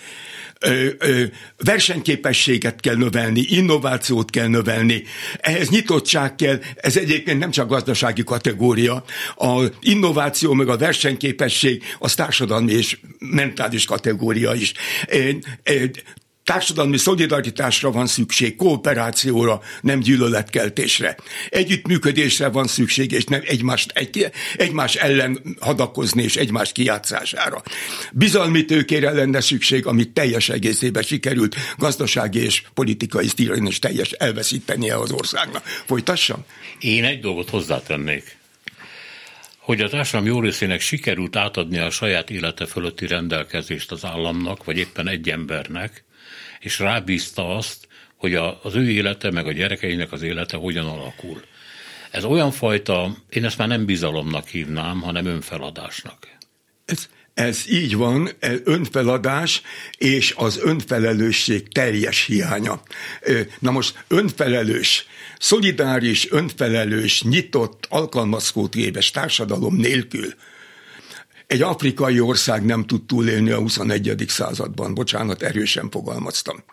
[1.57, 5.03] versenyképességet kell növelni, innovációt kell növelni,
[5.41, 9.05] ehhez nyitottság kell, ez egyébként nem csak gazdasági kategória,
[9.37, 14.73] a innováció meg a versenyképesség az társadalmi és mentális kategória is.
[16.47, 21.17] Társadalmi szolidaritásra van szükség, kooperációra, nem gyűlöletkeltésre.
[21.49, 27.63] Együttműködésre van szükség, és nem egymást, egy, egymás ellen hadakozni és egymás kijátszására.
[28.13, 34.97] Bizalmi tőkére lenne szükség, amit teljes egészében sikerült gazdasági és politikai stílen is teljes elveszítenie
[34.97, 35.65] az országnak.
[35.65, 36.45] Folytassam?
[36.81, 38.37] Én egy dolgot hozzátennék
[39.59, 44.79] hogy a társadalom jó részének sikerült átadni a saját élete fölötti rendelkezést az államnak, vagy
[44.79, 46.05] éppen egy embernek,
[46.67, 51.43] és rábízta azt, hogy a, az ő élete, meg a gyerekeinek az élete hogyan alakul.
[52.11, 56.29] Ez olyan fajta, én ezt már nem bizalomnak hívnám, hanem önfeladásnak.
[56.85, 58.31] Ez, ez így van,
[58.65, 59.63] önfeladás
[59.99, 62.83] és az önfelelősség teljes hiánya.
[63.59, 65.07] Na most önfelelős,
[65.39, 70.35] szolidáris, önfelelős, nyitott, alkalmazkodóéves társadalom nélkül
[71.47, 74.25] egy afrikai ország nem tud túlélni a 21.
[74.29, 74.95] században.
[74.95, 76.65] Bocsánat, erősen fogalmaztam.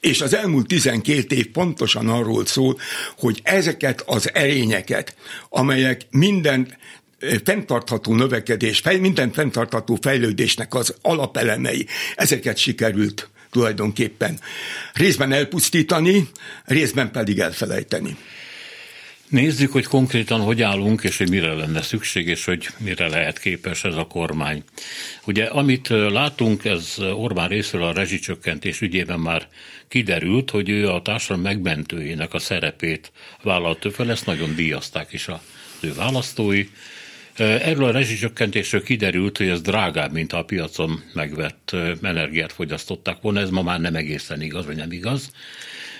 [0.00, 2.78] És az elmúlt 12 év pontosan arról szól,
[3.18, 5.16] hogy ezeket az erényeket,
[5.48, 6.76] amelyek minden
[7.18, 11.86] eh, fenntartható növekedés, minden fenntartható fejlődésnek az alapelemei,
[12.16, 14.40] ezeket sikerült tulajdonképpen
[14.92, 16.28] részben elpusztítani,
[16.64, 18.16] részben pedig elfelejteni.
[19.34, 23.84] Nézzük, hogy konkrétan hogy állunk, és hogy mire lenne szükség, és hogy mire lehet képes
[23.84, 24.62] ez a kormány.
[25.24, 29.48] Ugye, amit látunk, ez Orbán részéről a rezsicsökkentés ügyében már
[29.88, 35.42] kiderült, hogy ő a társadalom megmentőjének a szerepét vállalta fel, ezt nagyon díjazták is a
[35.80, 36.68] ő választói.
[37.36, 43.50] Erről a rezsicsökkentésről kiderült, hogy ez drágább, mint a piacon megvett energiát fogyasztották volna, ez
[43.50, 45.30] ma már nem egészen igaz, vagy nem igaz.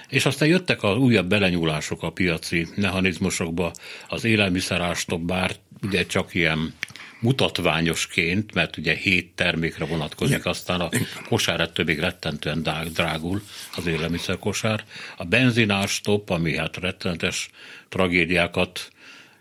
[0.09, 3.73] És aztán jöttek a újabb belenyúlások a piaci mechanizmusokba,
[4.09, 6.75] az élelmiszerástop bár ugye csak ilyen
[7.21, 10.88] mutatványosként, mert ugye hét termékre vonatkozik, aztán a
[11.29, 12.62] kosár ettől még rettentően
[12.93, 13.43] drágul,
[13.77, 14.85] az élelmiszerkosár.
[15.17, 17.51] A benzinás top, ami hát rettenetes
[17.88, 18.93] tragédiákat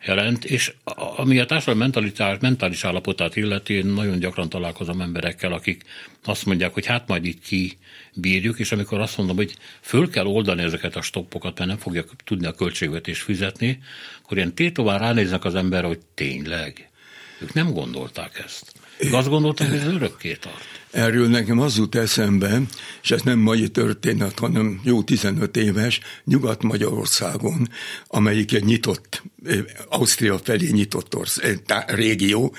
[0.05, 0.73] jelent, és
[1.15, 5.83] ami a társadalmi mentalitás, mentális állapotát illeti, én nagyon gyakran találkozom emberekkel, akik
[6.23, 7.45] azt mondják, hogy hát majd itt
[8.13, 12.03] bírjuk, és amikor azt mondom, hogy föl kell oldani ezeket a stoppokat, mert nem fogja
[12.23, 13.79] tudni a költségvetés fizetni,
[14.23, 16.89] akkor ilyen tétován ránéznek az emberre, hogy tényleg.
[17.41, 18.82] Ők nem gondolták ezt.
[19.03, 20.73] Ők azt gondolták, hogy ez örökké tart.
[20.91, 22.61] Erről nekem az jut eszembe,
[23.03, 27.69] és ez nem mai történet, hanem jó 15 éves, Nyugat-Magyarországon,
[28.07, 29.23] amelyik egy nyitott,
[29.89, 31.39] Ausztria felé nyitott orsz,
[31.87, 32.55] régió.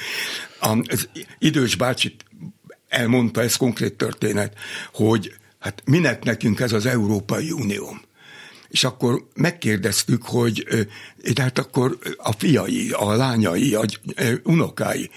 [0.60, 2.14] Az idős bácsi
[2.88, 4.58] elmondta, ez konkrét történet,
[4.92, 7.96] hogy hát minek nekünk ez az Európai Unió
[8.74, 10.66] és akkor megkérdeztük, hogy
[11.40, 13.84] hát akkor a fiai, a lányai, a
[14.42, 15.10] unokái,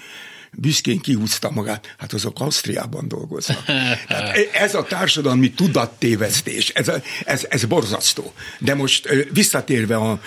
[0.52, 3.64] büszkén kihúzta magát, hát azok Ausztriában dolgoznak.
[4.08, 6.90] Hát ez a társadalmi tudattévesztés, ez,
[7.24, 8.32] ez, ez borzasztó.
[8.58, 10.20] De most visszatérve a,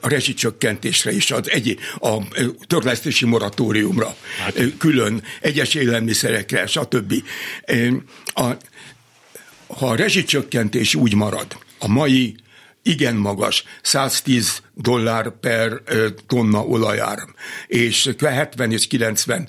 [0.00, 2.18] a rezsicsökkentésre és az egy, a
[2.66, 4.54] törlesztési moratóriumra, hát.
[4.78, 7.14] külön egyes élelmiszerekre, stb.
[8.24, 8.44] A,
[9.66, 12.34] ha a rezsicsökkentés úgy marad, a mai
[12.86, 15.82] igen magas, 110 dollár per
[16.26, 17.18] tonna olajár,
[17.66, 19.48] és 70 és 90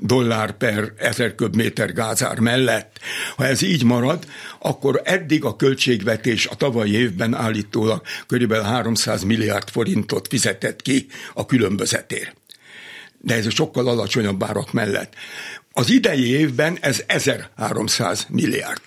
[0.00, 2.98] dollár per ezer köbméter gázár mellett.
[3.36, 4.26] Ha ez így marad,
[4.58, 8.54] akkor eddig a költségvetés a tavalyi évben állítólag kb.
[8.54, 12.36] 300 milliárd forintot fizetett ki a különbözetért.
[13.20, 15.14] De ez sokkal alacsonyabb árak mellett.
[15.72, 18.80] Az idei évben ez 1300 milliárd.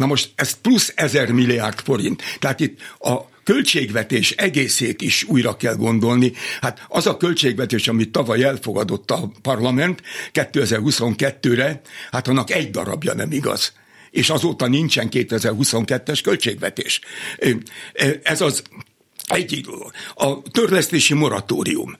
[0.00, 2.22] Na most ez plusz ezer milliárd forint.
[2.38, 6.32] Tehát itt a költségvetés egészét is újra kell gondolni.
[6.60, 13.32] Hát az a költségvetés, amit tavaly elfogadott a parlament 2022-re, hát annak egy darabja nem
[13.32, 13.72] igaz
[14.10, 17.00] és azóta nincsen 2022-es költségvetés.
[18.22, 18.62] Ez az
[19.26, 19.66] egyik
[20.14, 21.96] A törlesztési moratórium.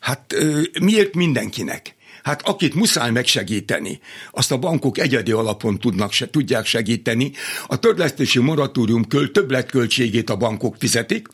[0.00, 0.34] Hát
[0.80, 1.94] miért mindenkinek?
[2.24, 7.32] Hát akit muszáj megsegíteni, azt a bankok egyedi alapon tudnak, se, tudják segíteni.
[7.66, 11.28] A törlesztési moratórium köl, többletköltségét a bankok fizetik,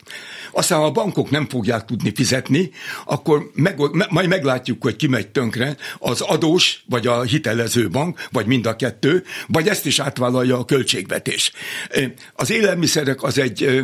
[0.51, 2.71] aztán a bankok nem fogják tudni fizetni,
[3.05, 8.45] akkor meg, majd meglátjuk, hogy ki megy tönkre, az adós, vagy a hitelező bank, vagy
[8.45, 11.51] mind a kettő, vagy ezt is átvállalja a költségvetés.
[12.33, 13.83] Az élelmiszerek az egy,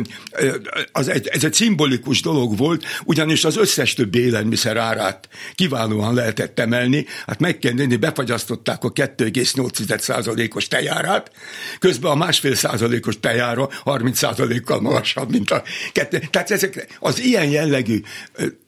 [0.92, 6.58] az egy, ez egy szimbolikus dolog volt, ugyanis az összes többi élelmiszer árát kiválóan lehetett
[6.58, 11.30] emelni, hát meg kell nézni, befagyasztották a 2,8%-os tejárát,
[11.78, 16.22] közben a másfél százalékos tejára 30 százalékkal magasabb, mint a kettő.
[16.30, 18.00] Tehát ezek az ilyen jellegű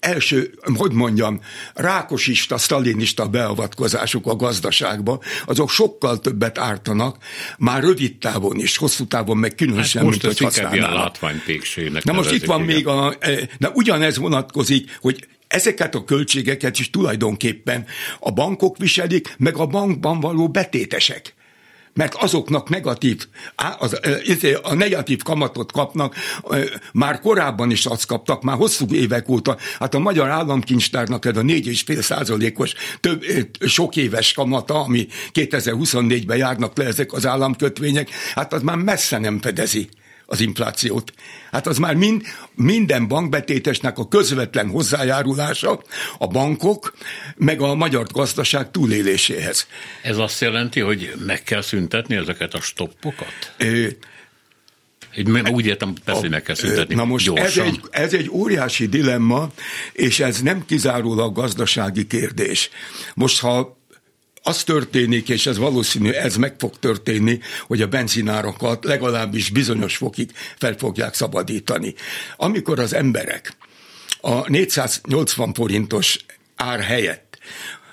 [0.00, 1.40] első, hogy mondjam,
[1.74, 7.16] rákosista, sztalinista beavatkozások a gazdaságba, azok sokkal többet ártanak,
[7.58, 10.94] már rövid távon is, hosszú távon meg különösen, hát most mint hogy használnának.
[12.04, 12.74] Na most itt van igen.
[12.74, 13.16] még a,
[13.58, 17.86] de ugyanez vonatkozik, hogy ezeket a költségeket is tulajdonképpen
[18.20, 21.34] a bankok viselik, meg a bankban való betétesek
[21.94, 23.26] mert azoknak negatív,
[23.78, 24.00] az,
[24.62, 26.14] a negatív kamatot kapnak,
[26.92, 29.56] már korábban is azt kaptak, már hosszú évek óta.
[29.78, 33.24] Hát a magyar államkincstárnak ez a 4,5 százalékos több,
[33.60, 39.40] sok éves kamata, ami 2024-ben járnak le ezek az államkötvények, hát az már messze nem
[39.40, 39.88] fedezi
[40.30, 41.12] az inflációt.
[41.50, 42.22] Hát az már mind,
[42.54, 45.82] minden bankbetétesnek a közvetlen hozzájárulása
[46.18, 46.96] a bankok,
[47.36, 49.66] meg a magyar gazdaság túléléséhez.
[50.02, 53.54] Ez azt jelenti, hogy meg kell szüntetni ezeket a stoppokat?
[55.14, 58.86] Én úgy értem, persze, hogy meg kell szüntetni Na most ez egy, ez egy óriási
[58.86, 59.50] dilemma,
[59.92, 62.70] és ez nem kizárólag gazdasági kérdés.
[63.14, 63.79] Most, ha
[64.42, 70.30] az történik, és ez valószínű, ez meg fog történni, hogy a benzinárakat legalábbis bizonyos fokig
[70.58, 71.94] fel fogják szabadítani.
[72.36, 73.56] Amikor az emberek
[74.20, 76.18] a 480 forintos
[76.56, 77.38] ár helyett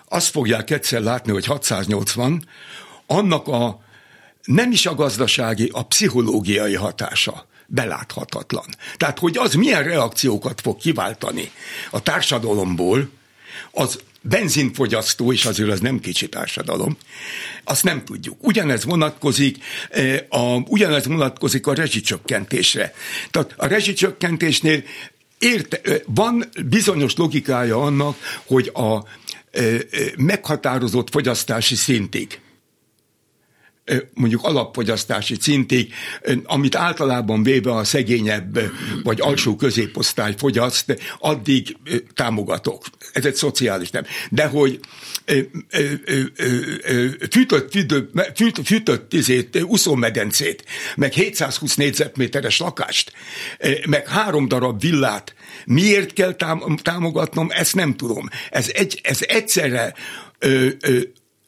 [0.09, 2.47] azt fogják egyszer látni, hogy 680,
[3.05, 3.85] annak a
[4.43, 8.65] nem is a gazdasági, a pszichológiai hatása beláthatatlan.
[8.97, 11.51] Tehát, hogy az milyen reakciókat fog kiváltani
[11.91, 13.09] a társadalomból,
[13.71, 13.99] az
[14.29, 16.97] benzinfogyasztó, és azért az nem kicsi társadalom,
[17.63, 18.47] azt nem tudjuk.
[18.47, 19.57] Ugyanez vonatkozik
[19.89, 22.93] eh, a, ugyanez vonatkozik a rezsicsökkentésre.
[23.31, 24.83] Tehát a rezsicsökkentésnél
[25.37, 29.03] érte, eh, van bizonyos logikája annak, hogy a
[29.51, 29.79] eh,
[30.17, 32.39] meghatározott fogyasztási szintig
[34.13, 35.93] mondjuk alapfogyasztási szintig,
[36.43, 38.59] amit általában véve a szegényebb
[39.03, 41.77] vagy alsó középosztály fogyaszt, addig
[42.13, 42.85] támogatok.
[43.13, 44.03] Ez egy szociális nem.
[44.29, 44.79] De hogy
[47.31, 50.65] fűtött, fűtött, fűtött, izét, úszómedencét,
[50.95, 53.11] meg 720 négyzetméteres lakást,
[53.87, 55.35] meg három darab villát,
[55.65, 56.35] miért kell
[56.81, 58.29] támogatnom, ezt nem tudom.
[58.49, 59.93] Ez, egy, ez egyszerre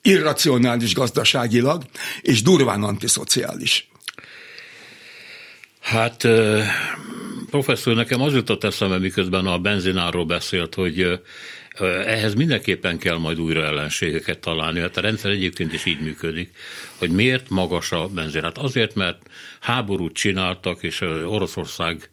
[0.09, 1.83] irracionális gazdaságilag,
[2.21, 3.87] és durván antiszociális.
[5.79, 6.27] Hát
[7.49, 11.21] professzor, nekem az jutott eszembe, miközben a benzináról beszélt, hogy
[12.05, 14.79] ehhez mindenképpen kell majd újra ellenségeket találni.
[14.79, 16.53] Hát a rendszer egyébként is így működik,
[16.97, 18.43] hogy miért magas a benzin.
[18.43, 19.17] Hát azért, mert
[19.59, 22.09] háborút csináltak, és Oroszország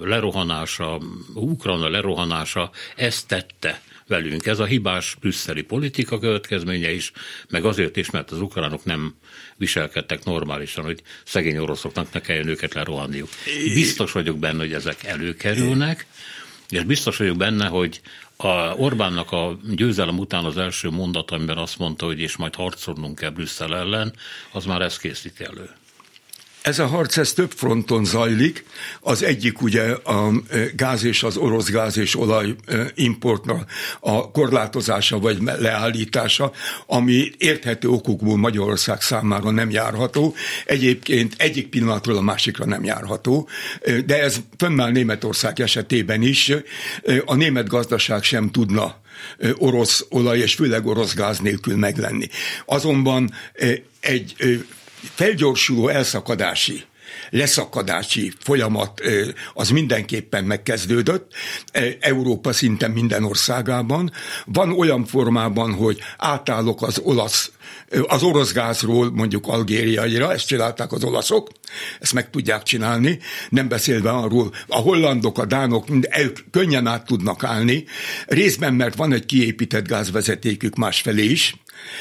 [0.00, 1.00] lerohanása,
[1.34, 4.46] Ukrajna lerohanása ezt tette velünk.
[4.46, 7.12] Ez a hibás brüsszeli politika következménye is,
[7.48, 9.14] meg azért is, mert az ukránok nem
[9.56, 13.28] viselkedtek normálisan, hogy szegény oroszoknak ne kelljen őket lerohanniuk.
[13.74, 16.06] Biztos vagyok benne, hogy ezek előkerülnek,
[16.68, 18.00] és biztos vagyok benne, hogy
[18.36, 23.18] a Orbánnak a győzelem után az első mondat, amiben azt mondta, hogy és majd harcolnunk
[23.18, 24.14] kell Brüsszel ellen,
[24.52, 25.70] az már ezt készíti elő.
[26.64, 28.64] Ez a harc ez több fronton zajlik.
[29.00, 34.30] Az egyik ugye a e, gáz és az orosz gáz és olaj e, importnak a
[34.30, 36.52] korlátozása vagy leállítása,
[36.86, 40.34] ami érthető okokból Magyarország számára nem járható.
[40.64, 43.48] Egyébként egyik pillanatról a másikra nem járható,
[43.82, 46.52] e, de ez fönnáll Németország esetében is.
[47.24, 49.00] A német gazdaság sem tudna
[49.54, 52.28] orosz olaj és főleg orosz gáz nélkül meglenni.
[52.64, 53.30] Azonban
[54.00, 54.34] egy
[55.14, 56.84] felgyorsuló elszakadási
[57.30, 59.00] leszakadási folyamat
[59.54, 61.32] az mindenképpen megkezdődött,
[62.00, 64.12] Európa szinte minden országában.
[64.44, 67.52] Van olyan formában, hogy átállok az olasz
[68.06, 71.50] az orosz gázról mondjuk algériaira, ezt csinálták az olaszok,
[72.00, 75.88] ezt meg tudják csinálni, nem beszélve arról, a hollandok, a dánok
[76.18, 77.84] ők könnyen át tudnak állni,
[78.26, 81.54] részben mert van egy kiépített gázvezetékük másfelé is,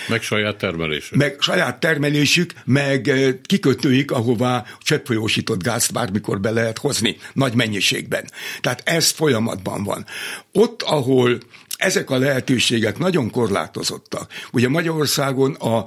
[0.07, 1.15] meg saját termelésük.
[1.15, 3.11] Meg saját termelésük, meg
[3.45, 8.29] kikötőik, ahová cseppfolyósított gázt bármikor be lehet hozni, nagy mennyiségben.
[8.61, 10.05] Tehát ez folyamatban van.
[10.51, 11.37] Ott, ahol
[11.77, 14.31] ezek a lehetőségek nagyon korlátozottak.
[14.51, 15.85] Ugye Magyarországon a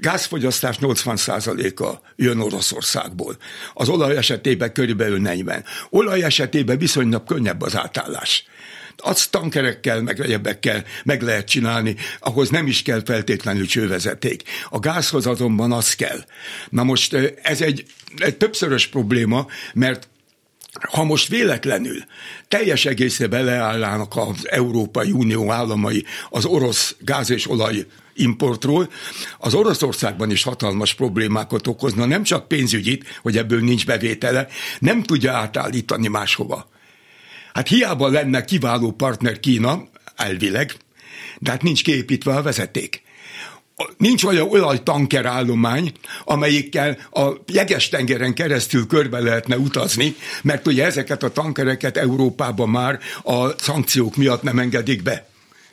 [0.00, 3.36] gázfogyasztás 80%-a jön Oroszországból.
[3.74, 5.64] Az olaj esetében körülbelül 40.
[5.90, 8.44] Olaj esetében viszonylag könnyebb az átállás
[9.02, 14.42] azt tankerekkel, meg egyebekkel meg lehet csinálni, ahhoz nem is kell feltétlenül csővezeték.
[14.70, 16.24] A gázhoz azonban az kell.
[16.68, 17.84] Na most ez egy,
[18.16, 20.08] egy többszörös probléma, mert
[20.90, 22.04] ha most véletlenül
[22.48, 28.90] teljes egészében leállnának az Európai Unió államai az orosz gáz és olaj importról,
[29.38, 34.48] az Oroszországban is hatalmas problémákat okozna, nem csak pénzügyit, hogy ebből nincs bevétele,
[34.78, 36.70] nem tudja átállítani máshova.
[37.52, 40.74] Hát hiába lenne kiváló partner Kína, elvileg,
[41.38, 43.02] de hát nincs kiépítve a vezeték.
[43.96, 45.92] Nincs olyan olajtanker állomány,
[46.24, 52.98] amelyikkel a jeges tengeren keresztül körbe lehetne utazni, mert ugye ezeket a tankereket Európában már
[53.22, 55.26] a szankciók miatt nem engedik be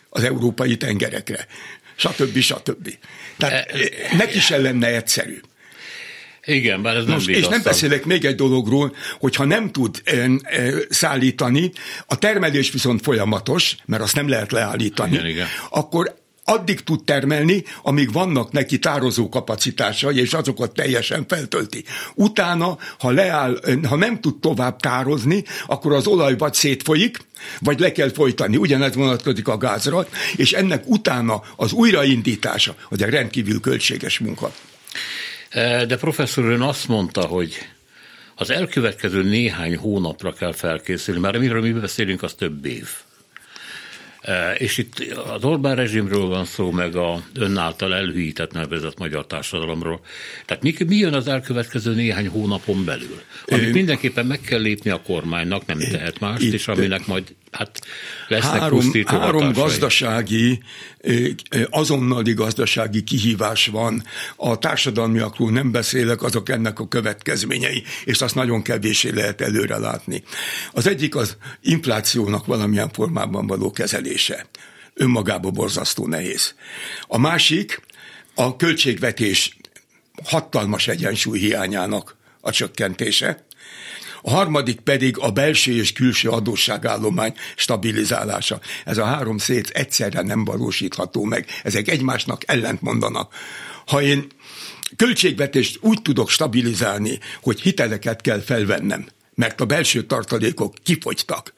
[0.10, 1.48] az európai tengerekre,
[1.96, 2.38] stb.
[2.38, 2.90] stb.
[3.38, 5.40] Tehát e, neki sem lenne egyszerű.
[6.46, 10.16] Igen, bár ez nem Most, És nem beszélek még egy dologról, hogyha nem tud e,
[10.16, 11.72] e, szállítani,
[12.08, 15.48] a termelés viszont folyamatos, mert azt nem lehet leállítani, igen, igen.
[15.70, 16.18] akkor
[16.50, 21.84] addig tud termelni, amíg vannak neki tározó kapacitásai, és azokat teljesen feltölti.
[22.16, 27.18] Utána, ha, leáll, ha nem tud tovább tározni, akkor az olaj vagy szétfolyik,
[27.60, 28.58] vagy le kell folytani.
[28.58, 34.52] Ugyanez vonatkozik a gázra, és ennek utána az újraindítása, hogy egy rendkívül költséges munka.
[35.50, 37.54] Eh, de professzor ön azt mondta, hogy
[38.36, 42.90] az elkövetkező néhány hónapra kell felkészülni, mert amiről mi beszélünk, az több év.
[44.22, 45.00] Eh, és itt
[45.34, 50.02] az Orbán rezsimről van szó, meg a ön által elhűített nevezett magyar társadalomról.
[50.46, 53.22] Tehát mi, mi jön az elkövetkező néhány hónapon belül?
[53.46, 57.80] Amit mindenképpen meg kell lépni a kormánynak, nem tehet mást, és aminek majd hát
[58.28, 60.62] lesznek három, három gazdasági,
[61.70, 64.04] azonnali gazdasági kihívás van.
[64.36, 70.24] A társadalmiakról nem beszélek, azok ennek a következményei, és azt nagyon kevéssé lehet előre látni.
[70.74, 73.72] Az egyik az inflációnak valamilyen formában való
[74.10, 74.46] kezelése.
[74.94, 76.56] Önmagában borzasztó nehéz.
[77.08, 77.82] A másik
[78.36, 79.58] a költségvetés
[80.24, 83.48] hatalmas egyensúly hiányának a csökkentése.
[84.22, 88.60] a harmadik pedig a belső és külső adósságállomány stabilizálása.
[88.86, 91.48] Ez a három szét egyszerre nem valósítható meg.
[91.64, 93.34] Ezek egymásnak ellent mondanak.
[93.86, 94.28] Ha én
[94.96, 101.54] költségvetést úgy tudok stabilizálni, hogy hiteleket kell felvennem, mert a belső tartalékok kifogytak,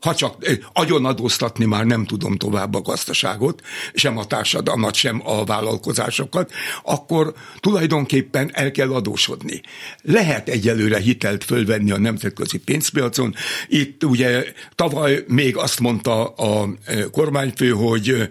[0.00, 3.62] ha csak agyonadóztatni már nem tudom tovább a gazdaságot,
[3.94, 9.60] sem a társadalmat, sem a vállalkozásokat, akkor tulajdonképpen el kell adósodni.
[10.02, 13.34] Lehet egyelőre hitelt fölvenni a nemzetközi pénzpiacon.
[13.68, 14.44] Itt ugye
[14.74, 16.68] tavaly még azt mondta a
[17.10, 18.28] kormányfő, hogy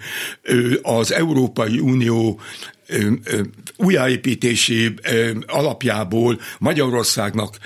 [0.82, 2.39] az Európai Unió
[3.78, 4.93] újjáépítési
[5.45, 7.57] alapjából Magyarországnak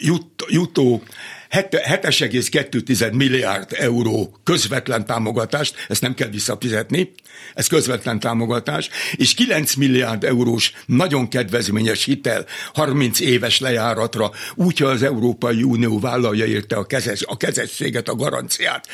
[0.00, 1.02] jut, jutó
[1.50, 7.12] 7,2 milliárd euró közvetlen támogatást, ezt nem kell visszafizetni,
[7.54, 15.02] ez közvetlen támogatás, és 9 milliárd eurós nagyon kedvezményes hitel 30 éves lejáratra, úgyhogy az
[15.02, 18.86] Európai Unió vállalja érte a, kezes, a kezességet, a garanciát,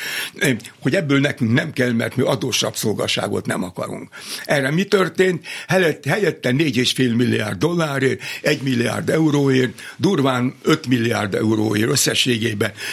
[0.79, 4.09] hogy ebből nekünk nem kell, mert mi adósabb szolgaságot nem akarunk.
[4.45, 5.45] Erre mi történt?
[5.67, 12.46] Helyette 4,5 milliárd dollárért, 1 milliárd euróért, durván 5 milliárd euróért összességében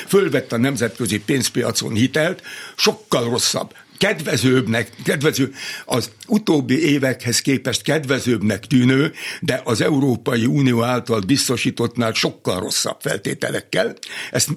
[0.07, 2.43] fölvett a nemzetközi pénzpiacon hitelt,
[2.77, 5.53] sokkal rosszabb, kedvezőbbnek, kedvező,
[5.85, 13.95] az utóbbi évekhez képest kedvezőbbnek tűnő, de az Európai Unió által biztosítottnál sokkal rosszabb feltételekkel.
[14.31, 14.49] Ezt,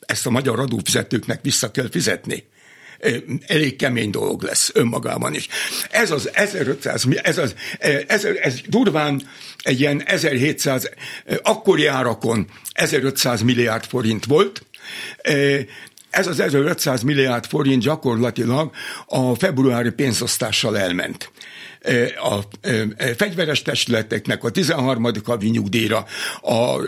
[0.00, 2.44] ezt a magyar adófizetőknek vissza kell fizetni
[3.46, 5.48] elég kemény dolog lesz önmagában is.
[5.90, 7.54] Ez az 1500, ez, az,
[8.06, 9.22] ez, ez durván
[9.62, 10.90] egy ilyen 1700,
[11.42, 14.62] akkori árakon 1500 milliárd forint volt,
[16.10, 18.70] ez az 1500 milliárd forint gyakorlatilag
[19.06, 21.30] a februári pénzosztással elment
[22.22, 25.10] a e, e, fegyveres testületeknek a 13.
[25.24, 26.06] havi nyugdíjra,
[26.42, 26.78] a,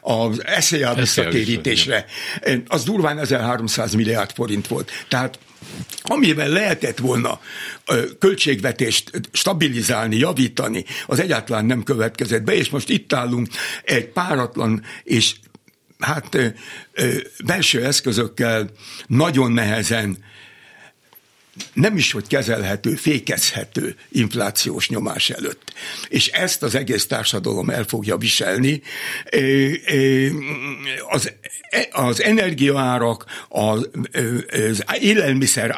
[0.00, 2.04] az SZIA visszatérítésre,
[2.66, 4.90] az durván 1300 milliárd forint volt.
[5.08, 5.38] Tehát
[6.02, 7.40] amivel lehetett volna
[8.18, 13.48] költségvetést stabilizálni, javítani, az egyáltalán nem következett be, és most itt állunk
[13.84, 15.34] egy páratlan és
[15.98, 16.54] hát
[17.44, 18.70] belső eszközökkel
[19.06, 20.18] nagyon nehezen
[21.72, 25.72] nem is, hogy kezelhető, fékezhető inflációs nyomás előtt.
[26.08, 28.82] És ezt az egész társadalom el fogja viselni.
[31.08, 31.32] Az,
[31.90, 33.88] az energiaárak, az,
[34.84, 35.70] az élelmiszer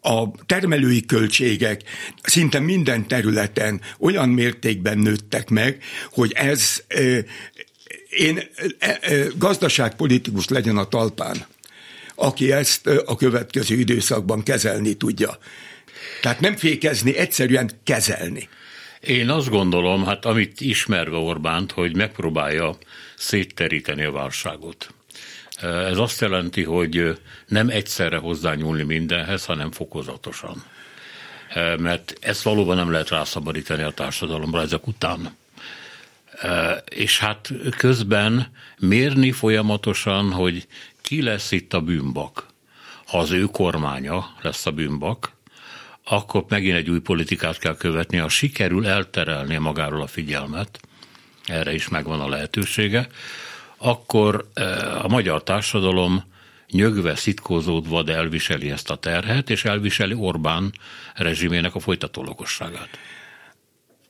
[0.00, 1.80] a termelői költségek
[2.22, 6.82] szinte minden területen olyan mértékben nőttek meg, hogy ez
[8.10, 8.42] én
[8.78, 11.46] e, e, gazdaságpolitikus legyen a talpán,
[12.14, 15.38] aki ezt a következő időszakban kezelni tudja.
[16.20, 18.48] Tehát nem fékezni, egyszerűen kezelni.
[19.00, 22.76] Én azt gondolom, hát amit ismerve Orbánt, hogy megpróbálja
[23.16, 24.94] szétteríteni a válságot.
[25.62, 30.64] Ez azt jelenti, hogy nem egyszerre hozzányúlni mindenhez, hanem fokozatosan.
[31.78, 35.36] Mert ezt valóban nem lehet rászabadítani a társadalomra ezek után
[36.88, 40.66] és hát közben mérni folyamatosan, hogy
[41.12, 42.46] ki lesz itt a bűnbak.
[43.06, 45.32] Ha az ő kormánya lesz a bűnbak,
[46.04, 50.80] akkor megint egy új politikát kell követni, ha sikerül elterelni magáról a figyelmet,
[51.44, 53.08] erre is megvan a lehetősége,
[53.76, 54.50] akkor
[55.02, 56.24] a magyar társadalom
[56.70, 60.72] nyögve, szitkózódva, de elviseli ezt a terhet, és elviseli Orbán
[61.14, 62.88] rezsimének a folytatólagosságát.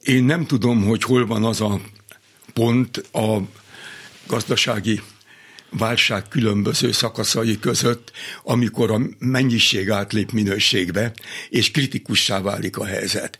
[0.02, 1.80] Én nem tudom, hogy hol van az a
[2.52, 3.38] pont a
[4.26, 5.00] gazdasági
[5.78, 8.12] válság különböző szakaszai között,
[8.42, 11.12] amikor a mennyiség átlép minőségbe,
[11.48, 13.38] és kritikussá válik a helyzet.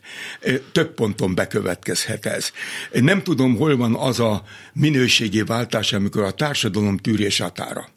[0.71, 2.51] Több ponton bekövetkezhet ez.
[2.91, 7.91] Nem tudom, hol van az a minőségi váltás, amikor a társadalom tűrés határa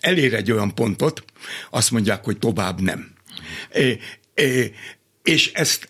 [0.00, 1.24] elér egy olyan pontot,
[1.70, 3.12] azt mondják, hogy tovább nem.
[5.22, 5.88] És ezt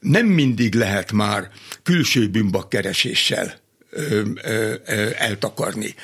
[0.00, 1.50] nem mindig lehet már
[1.82, 3.62] külső bűnbak kereséssel
[5.18, 5.94] eltakarni.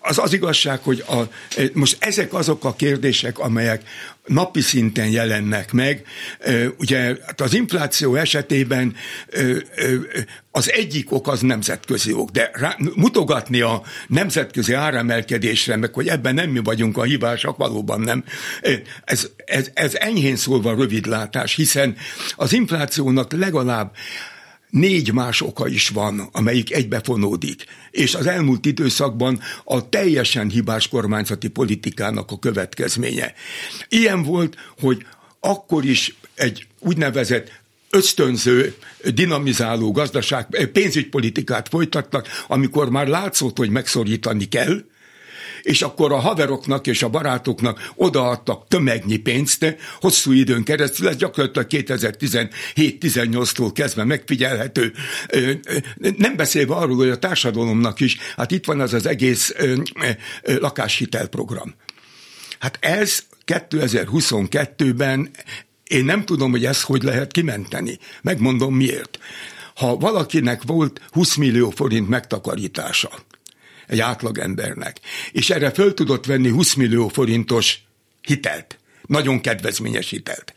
[0.00, 1.20] Az az igazság, hogy a,
[1.72, 3.82] most ezek azok a kérdések, amelyek
[4.26, 6.06] napi szinten jelennek meg.
[6.78, 8.94] Ugye hát az infláció esetében
[10.50, 16.34] az egyik ok az nemzetközi ok, de rá, mutogatni a nemzetközi áremelkedésre, meg hogy ebben
[16.34, 18.24] nem mi vagyunk a hibásak, valóban nem.
[19.04, 21.96] Ez, ez, ez enyhén szólva rövidlátás, hiszen
[22.36, 23.92] az inflációnak legalább
[24.70, 31.48] négy más oka is van, amelyik egybefonódik, és az elmúlt időszakban a teljesen hibás kormányzati
[31.48, 33.34] politikának a következménye.
[33.88, 35.06] Ilyen volt, hogy
[35.40, 37.60] akkor is egy úgynevezett
[37.90, 38.74] ösztönző,
[39.14, 44.84] dinamizáló gazdaság, pénzügypolitikát folytatnak, amikor már látszott, hogy megszorítani kell,
[45.62, 51.66] és akkor a haveroknak és a barátoknak odaadtak tömegnyi pénzt hosszú időn keresztül, ez gyakorlatilag
[51.70, 54.92] 2017-18-tól kezdve megfigyelhető.
[56.16, 59.54] Nem beszélve arról, hogy a társadalomnak is, hát itt van az az egész
[60.42, 61.74] lakáshitelprogram.
[62.58, 65.30] Hát ez 2022-ben
[65.84, 67.98] én nem tudom, hogy ezt hogy lehet kimenteni.
[68.22, 69.18] Megmondom miért.
[69.74, 73.10] Ha valakinek volt 20 millió forint megtakarítása,
[73.90, 74.96] egy átlagembernek,
[75.32, 77.78] és erre föl tudott venni 20 millió forintos
[78.22, 80.54] hitelt, nagyon kedvezményes hitelt,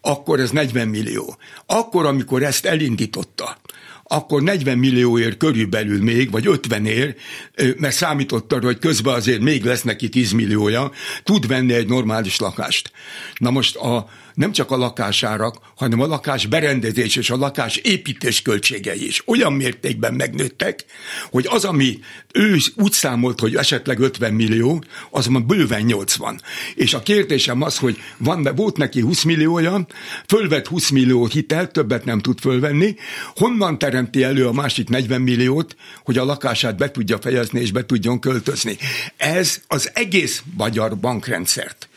[0.00, 1.36] akkor ez 40 millió.
[1.66, 3.58] Akkor, amikor ezt elindította,
[4.02, 7.14] akkor 40 millióért körülbelül még, vagy 50 ér,
[7.76, 10.90] mert számított arra, hogy közben azért még lesz neki 10 milliója,
[11.22, 12.90] tud venni egy normális lakást.
[13.36, 18.42] Na most a, nem csak a lakásárak, hanem a lakás berendezés és a lakás építés
[18.42, 20.84] költségei is olyan mértékben megnőttek,
[21.30, 21.98] hogy az, ami
[22.32, 26.40] ő úgy számolt, hogy esetleg 50 millió, az ma bőven 80.
[26.74, 29.86] És a kérdésem az, hogy van, volt neki 20 milliója,
[30.26, 32.96] fölvett 20 millió hitelt, többet nem tud fölvenni,
[33.36, 37.86] honnan teremti elő a másik 40 milliót, hogy a lakását be tudja fejezni és be
[37.86, 38.76] tudjon költözni.
[39.16, 41.88] Ez az egész magyar bankrendszert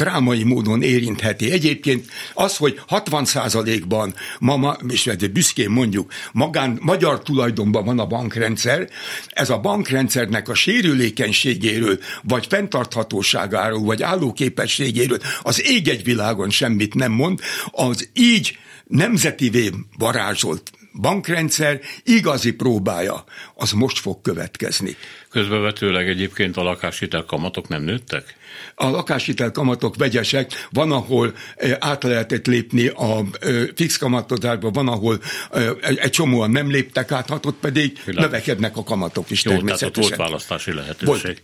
[0.00, 1.50] drámai módon érintheti.
[1.50, 8.88] Egyébként az, hogy 60%-ban, ma, és büszkén mondjuk, magán, magyar tulajdonban van a bankrendszer,
[9.28, 17.12] ez a bankrendszernek a sérülékenységéről, vagy fenntarthatóságáról, vagy állóképességéről az ég egy világon semmit nem
[17.12, 17.40] mond,
[17.70, 23.24] az így nemzetivé varázsolt bankrendszer igazi próbája,
[23.54, 24.96] az most fog következni.
[25.30, 28.36] Közbevetőleg egyébként a lakáshitel kamatok nem nőttek?
[28.74, 34.88] A lakáshitel kamatok vegyesek, van, ahol eh, át lehetett lépni a eh, fix kamatozásba, van,
[34.88, 35.20] ahol
[35.50, 38.30] eh, egy csomóan nem léptek át, hát ott pedig Világos.
[38.30, 39.92] növekednek a kamatok is Jó, természetesen.
[39.92, 41.42] Tehát ott volt választási lehetőség.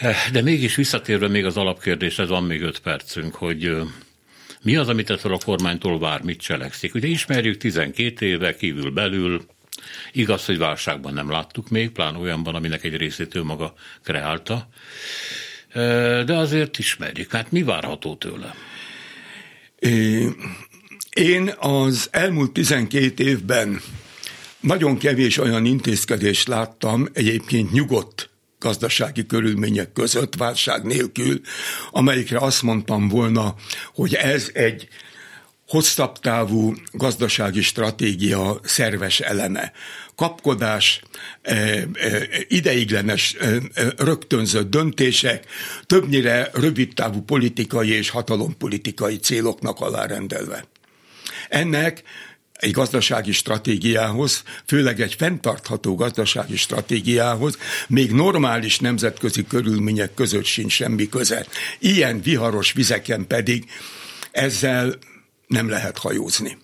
[0.00, 0.32] Volt.
[0.32, 3.76] De mégis visszatérve még az alapkérdéshez, van még öt percünk, hogy
[4.62, 6.94] mi az, amit ettől a kormánytól vár, mit cselekszik?
[6.94, 9.46] Ugye ismerjük 12 éve kívül belül,
[10.12, 14.68] igaz, hogy válságban nem láttuk még, pláne olyanban, aminek egy részét ő maga kreálta,
[16.24, 17.32] de azért ismerjük.
[17.32, 18.54] Hát mi várható tőle?
[21.10, 23.80] Én az elmúlt 12 évben
[24.60, 31.40] nagyon kevés olyan intézkedést láttam, egyébként nyugodt gazdasági körülmények között, válság nélkül,
[31.90, 33.54] amelyikre azt mondtam volna,
[33.94, 34.88] hogy ez egy
[35.68, 39.72] hosszabb távú gazdasági stratégia szerves eleme.
[40.14, 41.02] Kapkodás,
[41.42, 43.56] eh, eh, ideiglenes eh,
[43.96, 45.44] rögtönzött döntések,
[45.86, 50.64] többnyire rövidtávú politikai és hatalompolitikai céloknak alárendelve.
[51.48, 52.02] Ennek
[52.56, 61.08] egy gazdasági stratégiához, főleg egy fenntartható gazdasági stratégiához, még normális nemzetközi körülmények között sincs semmi
[61.08, 61.46] köze.
[61.78, 63.70] Ilyen viharos vizeken pedig
[64.30, 64.98] ezzel
[65.46, 66.58] nem lehet hajózni.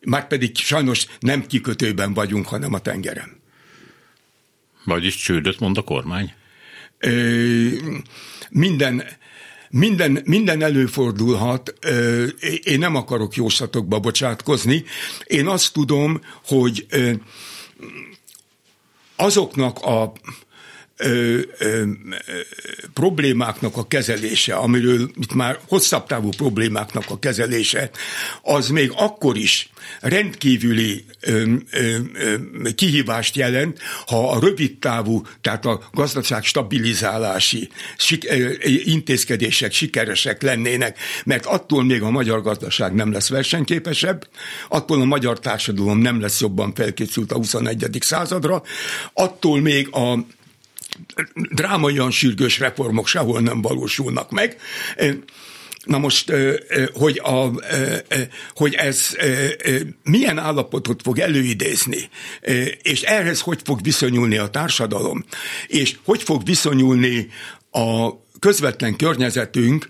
[0.00, 3.42] Már pedig sajnos nem kikötőben vagyunk, hanem a tengeren.
[4.84, 6.34] Vagyis csődöt mond a kormány?
[8.50, 9.04] Minden
[9.76, 11.74] minden, minden előfordulhat,
[12.62, 14.84] én nem akarok jóslatokba bocsátkozni,
[15.24, 16.86] én azt tudom, hogy
[19.16, 20.12] azoknak a
[20.96, 21.82] ö, ö,
[22.92, 27.90] problémáknak a kezelése, amiről itt már hosszabb távú problémáknak a kezelése,
[28.42, 29.68] az még akkor is
[30.00, 32.34] rendkívüli ö, ö, ö,
[32.74, 38.52] kihívást jelent, ha a rövid távú, tehát a gazdaság stabilizálási sik, ö,
[38.84, 44.28] intézkedések sikeresek lennének, mert attól még a magyar gazdaság nem lesz versenyképesebb,
[44.68, 47.98] attól a magyar társadalom nem lesz jobban felkészült a 21.
[48.00, 48.62] századra,
[49.12, 50.26] attól még a
[51.34, 54.56] drámaian sürgős reformok sehol nem valósulnak meg.
[55.84, 56.32] Na most,
[56.92, 57.50] hogy, a,
[58.54, 59.16] hogy ez
[60.02, 62.08] milyen állapotot fog előidézni,
[62.82, 65.24] és ehhez hogy fog viszonyulni a társadalom,
[65.66, 67.28] és hogy fog viszonyulni
[67.70, 69.88] a közvetlen környezetünk,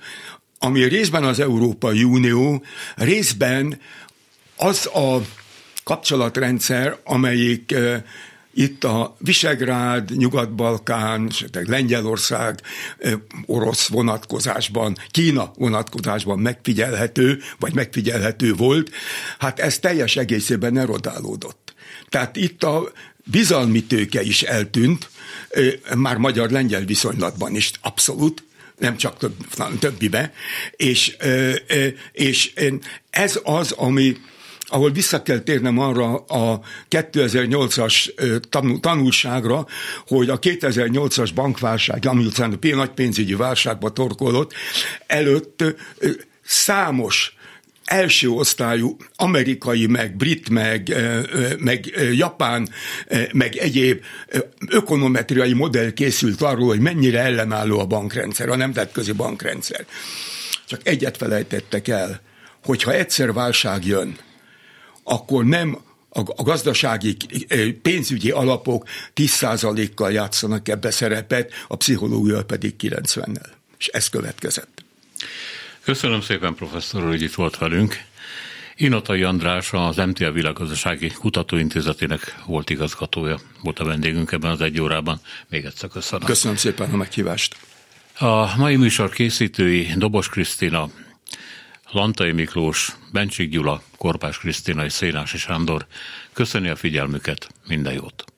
[0.59, 3.80] ami részben az Európai Unió, részben
[4.57, 5.20] az a
[5.84, 7.74] kapcsolatrendszer, amelyik
[8.55, 12.61] itt a Visegrád, Nyugat-Balkán, Lengyelország,
[13.46, 18.90] orosz vonatkozásban, Kína vonatkozásban megfigyelhető, vagy megfigyelhető volt,
[19.38, 21.74] hát ez teljes egészében erodálódott.
[22.09, 22.92] Tehát itt a
[23.24, 25.11] bizalmi tőke is eltűnt,
[25.96, 28.44] már magyar-lengyel viszonylatban is abszolút,
[28.78, 29.34] nem csak több,
[29.78, 30.32] többibe,
[30.76, 31.16] és,
[32.12, 32.52] és
[33.11, 34.16] ez az, ami
[34.75, 36.61] ahol vissza kell térnem arra a
[36.91, 38.11] 2008-as
[38.81, 39.66] tanulságra,
[40.07, 44.53] hogy a 2008-as bankválság, ami után a nagy pénzügyi válságba torkolott,
[45.07, 45.64] előtt
[46.45, 47.37] számos
[47.85, 50.95] első osztályú amerikai, meg brit, meg,
[51.59, 52.68] meg japán,
[53.33, 54.03] meg egyéb
[54.68, 59.87] ökonometriai modell készült arról, hogy mennyire ellenálló a bankrendszer, a nemzetközi bankrendszer.
[60.66, 62.20] Csak egyet felejtettek el,
[62.64, 64.16] hogyha egyszer válság jön,
[65.05, 65.78] akkor nem
[66.12, 67.16] a gazdasági
[67.82, 73.46] pénzügyi alapok 10%-kal játszanak ebbe szerepet, a pszichológia pedig 90-nel.
[73.78, 74.84] És ez következett.
[75.84, 77.96] Köszönöm szépen, professzor hogy itt volt velünk.
[78.76, 85.20] Inotai András, az MTA Világgazdasági Kutatóintézetének volt igazgatója, volt a vendégünk ebben az egy órában.
[85.48, 86.26] Még egyszer köszönöm.
[86.26, 87.57] Köszönöm szépen a meghívást.
[88.18, 90.90] A mai műsor készítői Dobos Krisztina,
[91.91, 95.87] Lantai Miklós, Bencsik Gyula, Korpás Krisztina és Szénási Sándor.
[96.32, 98.34] Köszöni a figyelmüket, minden jót!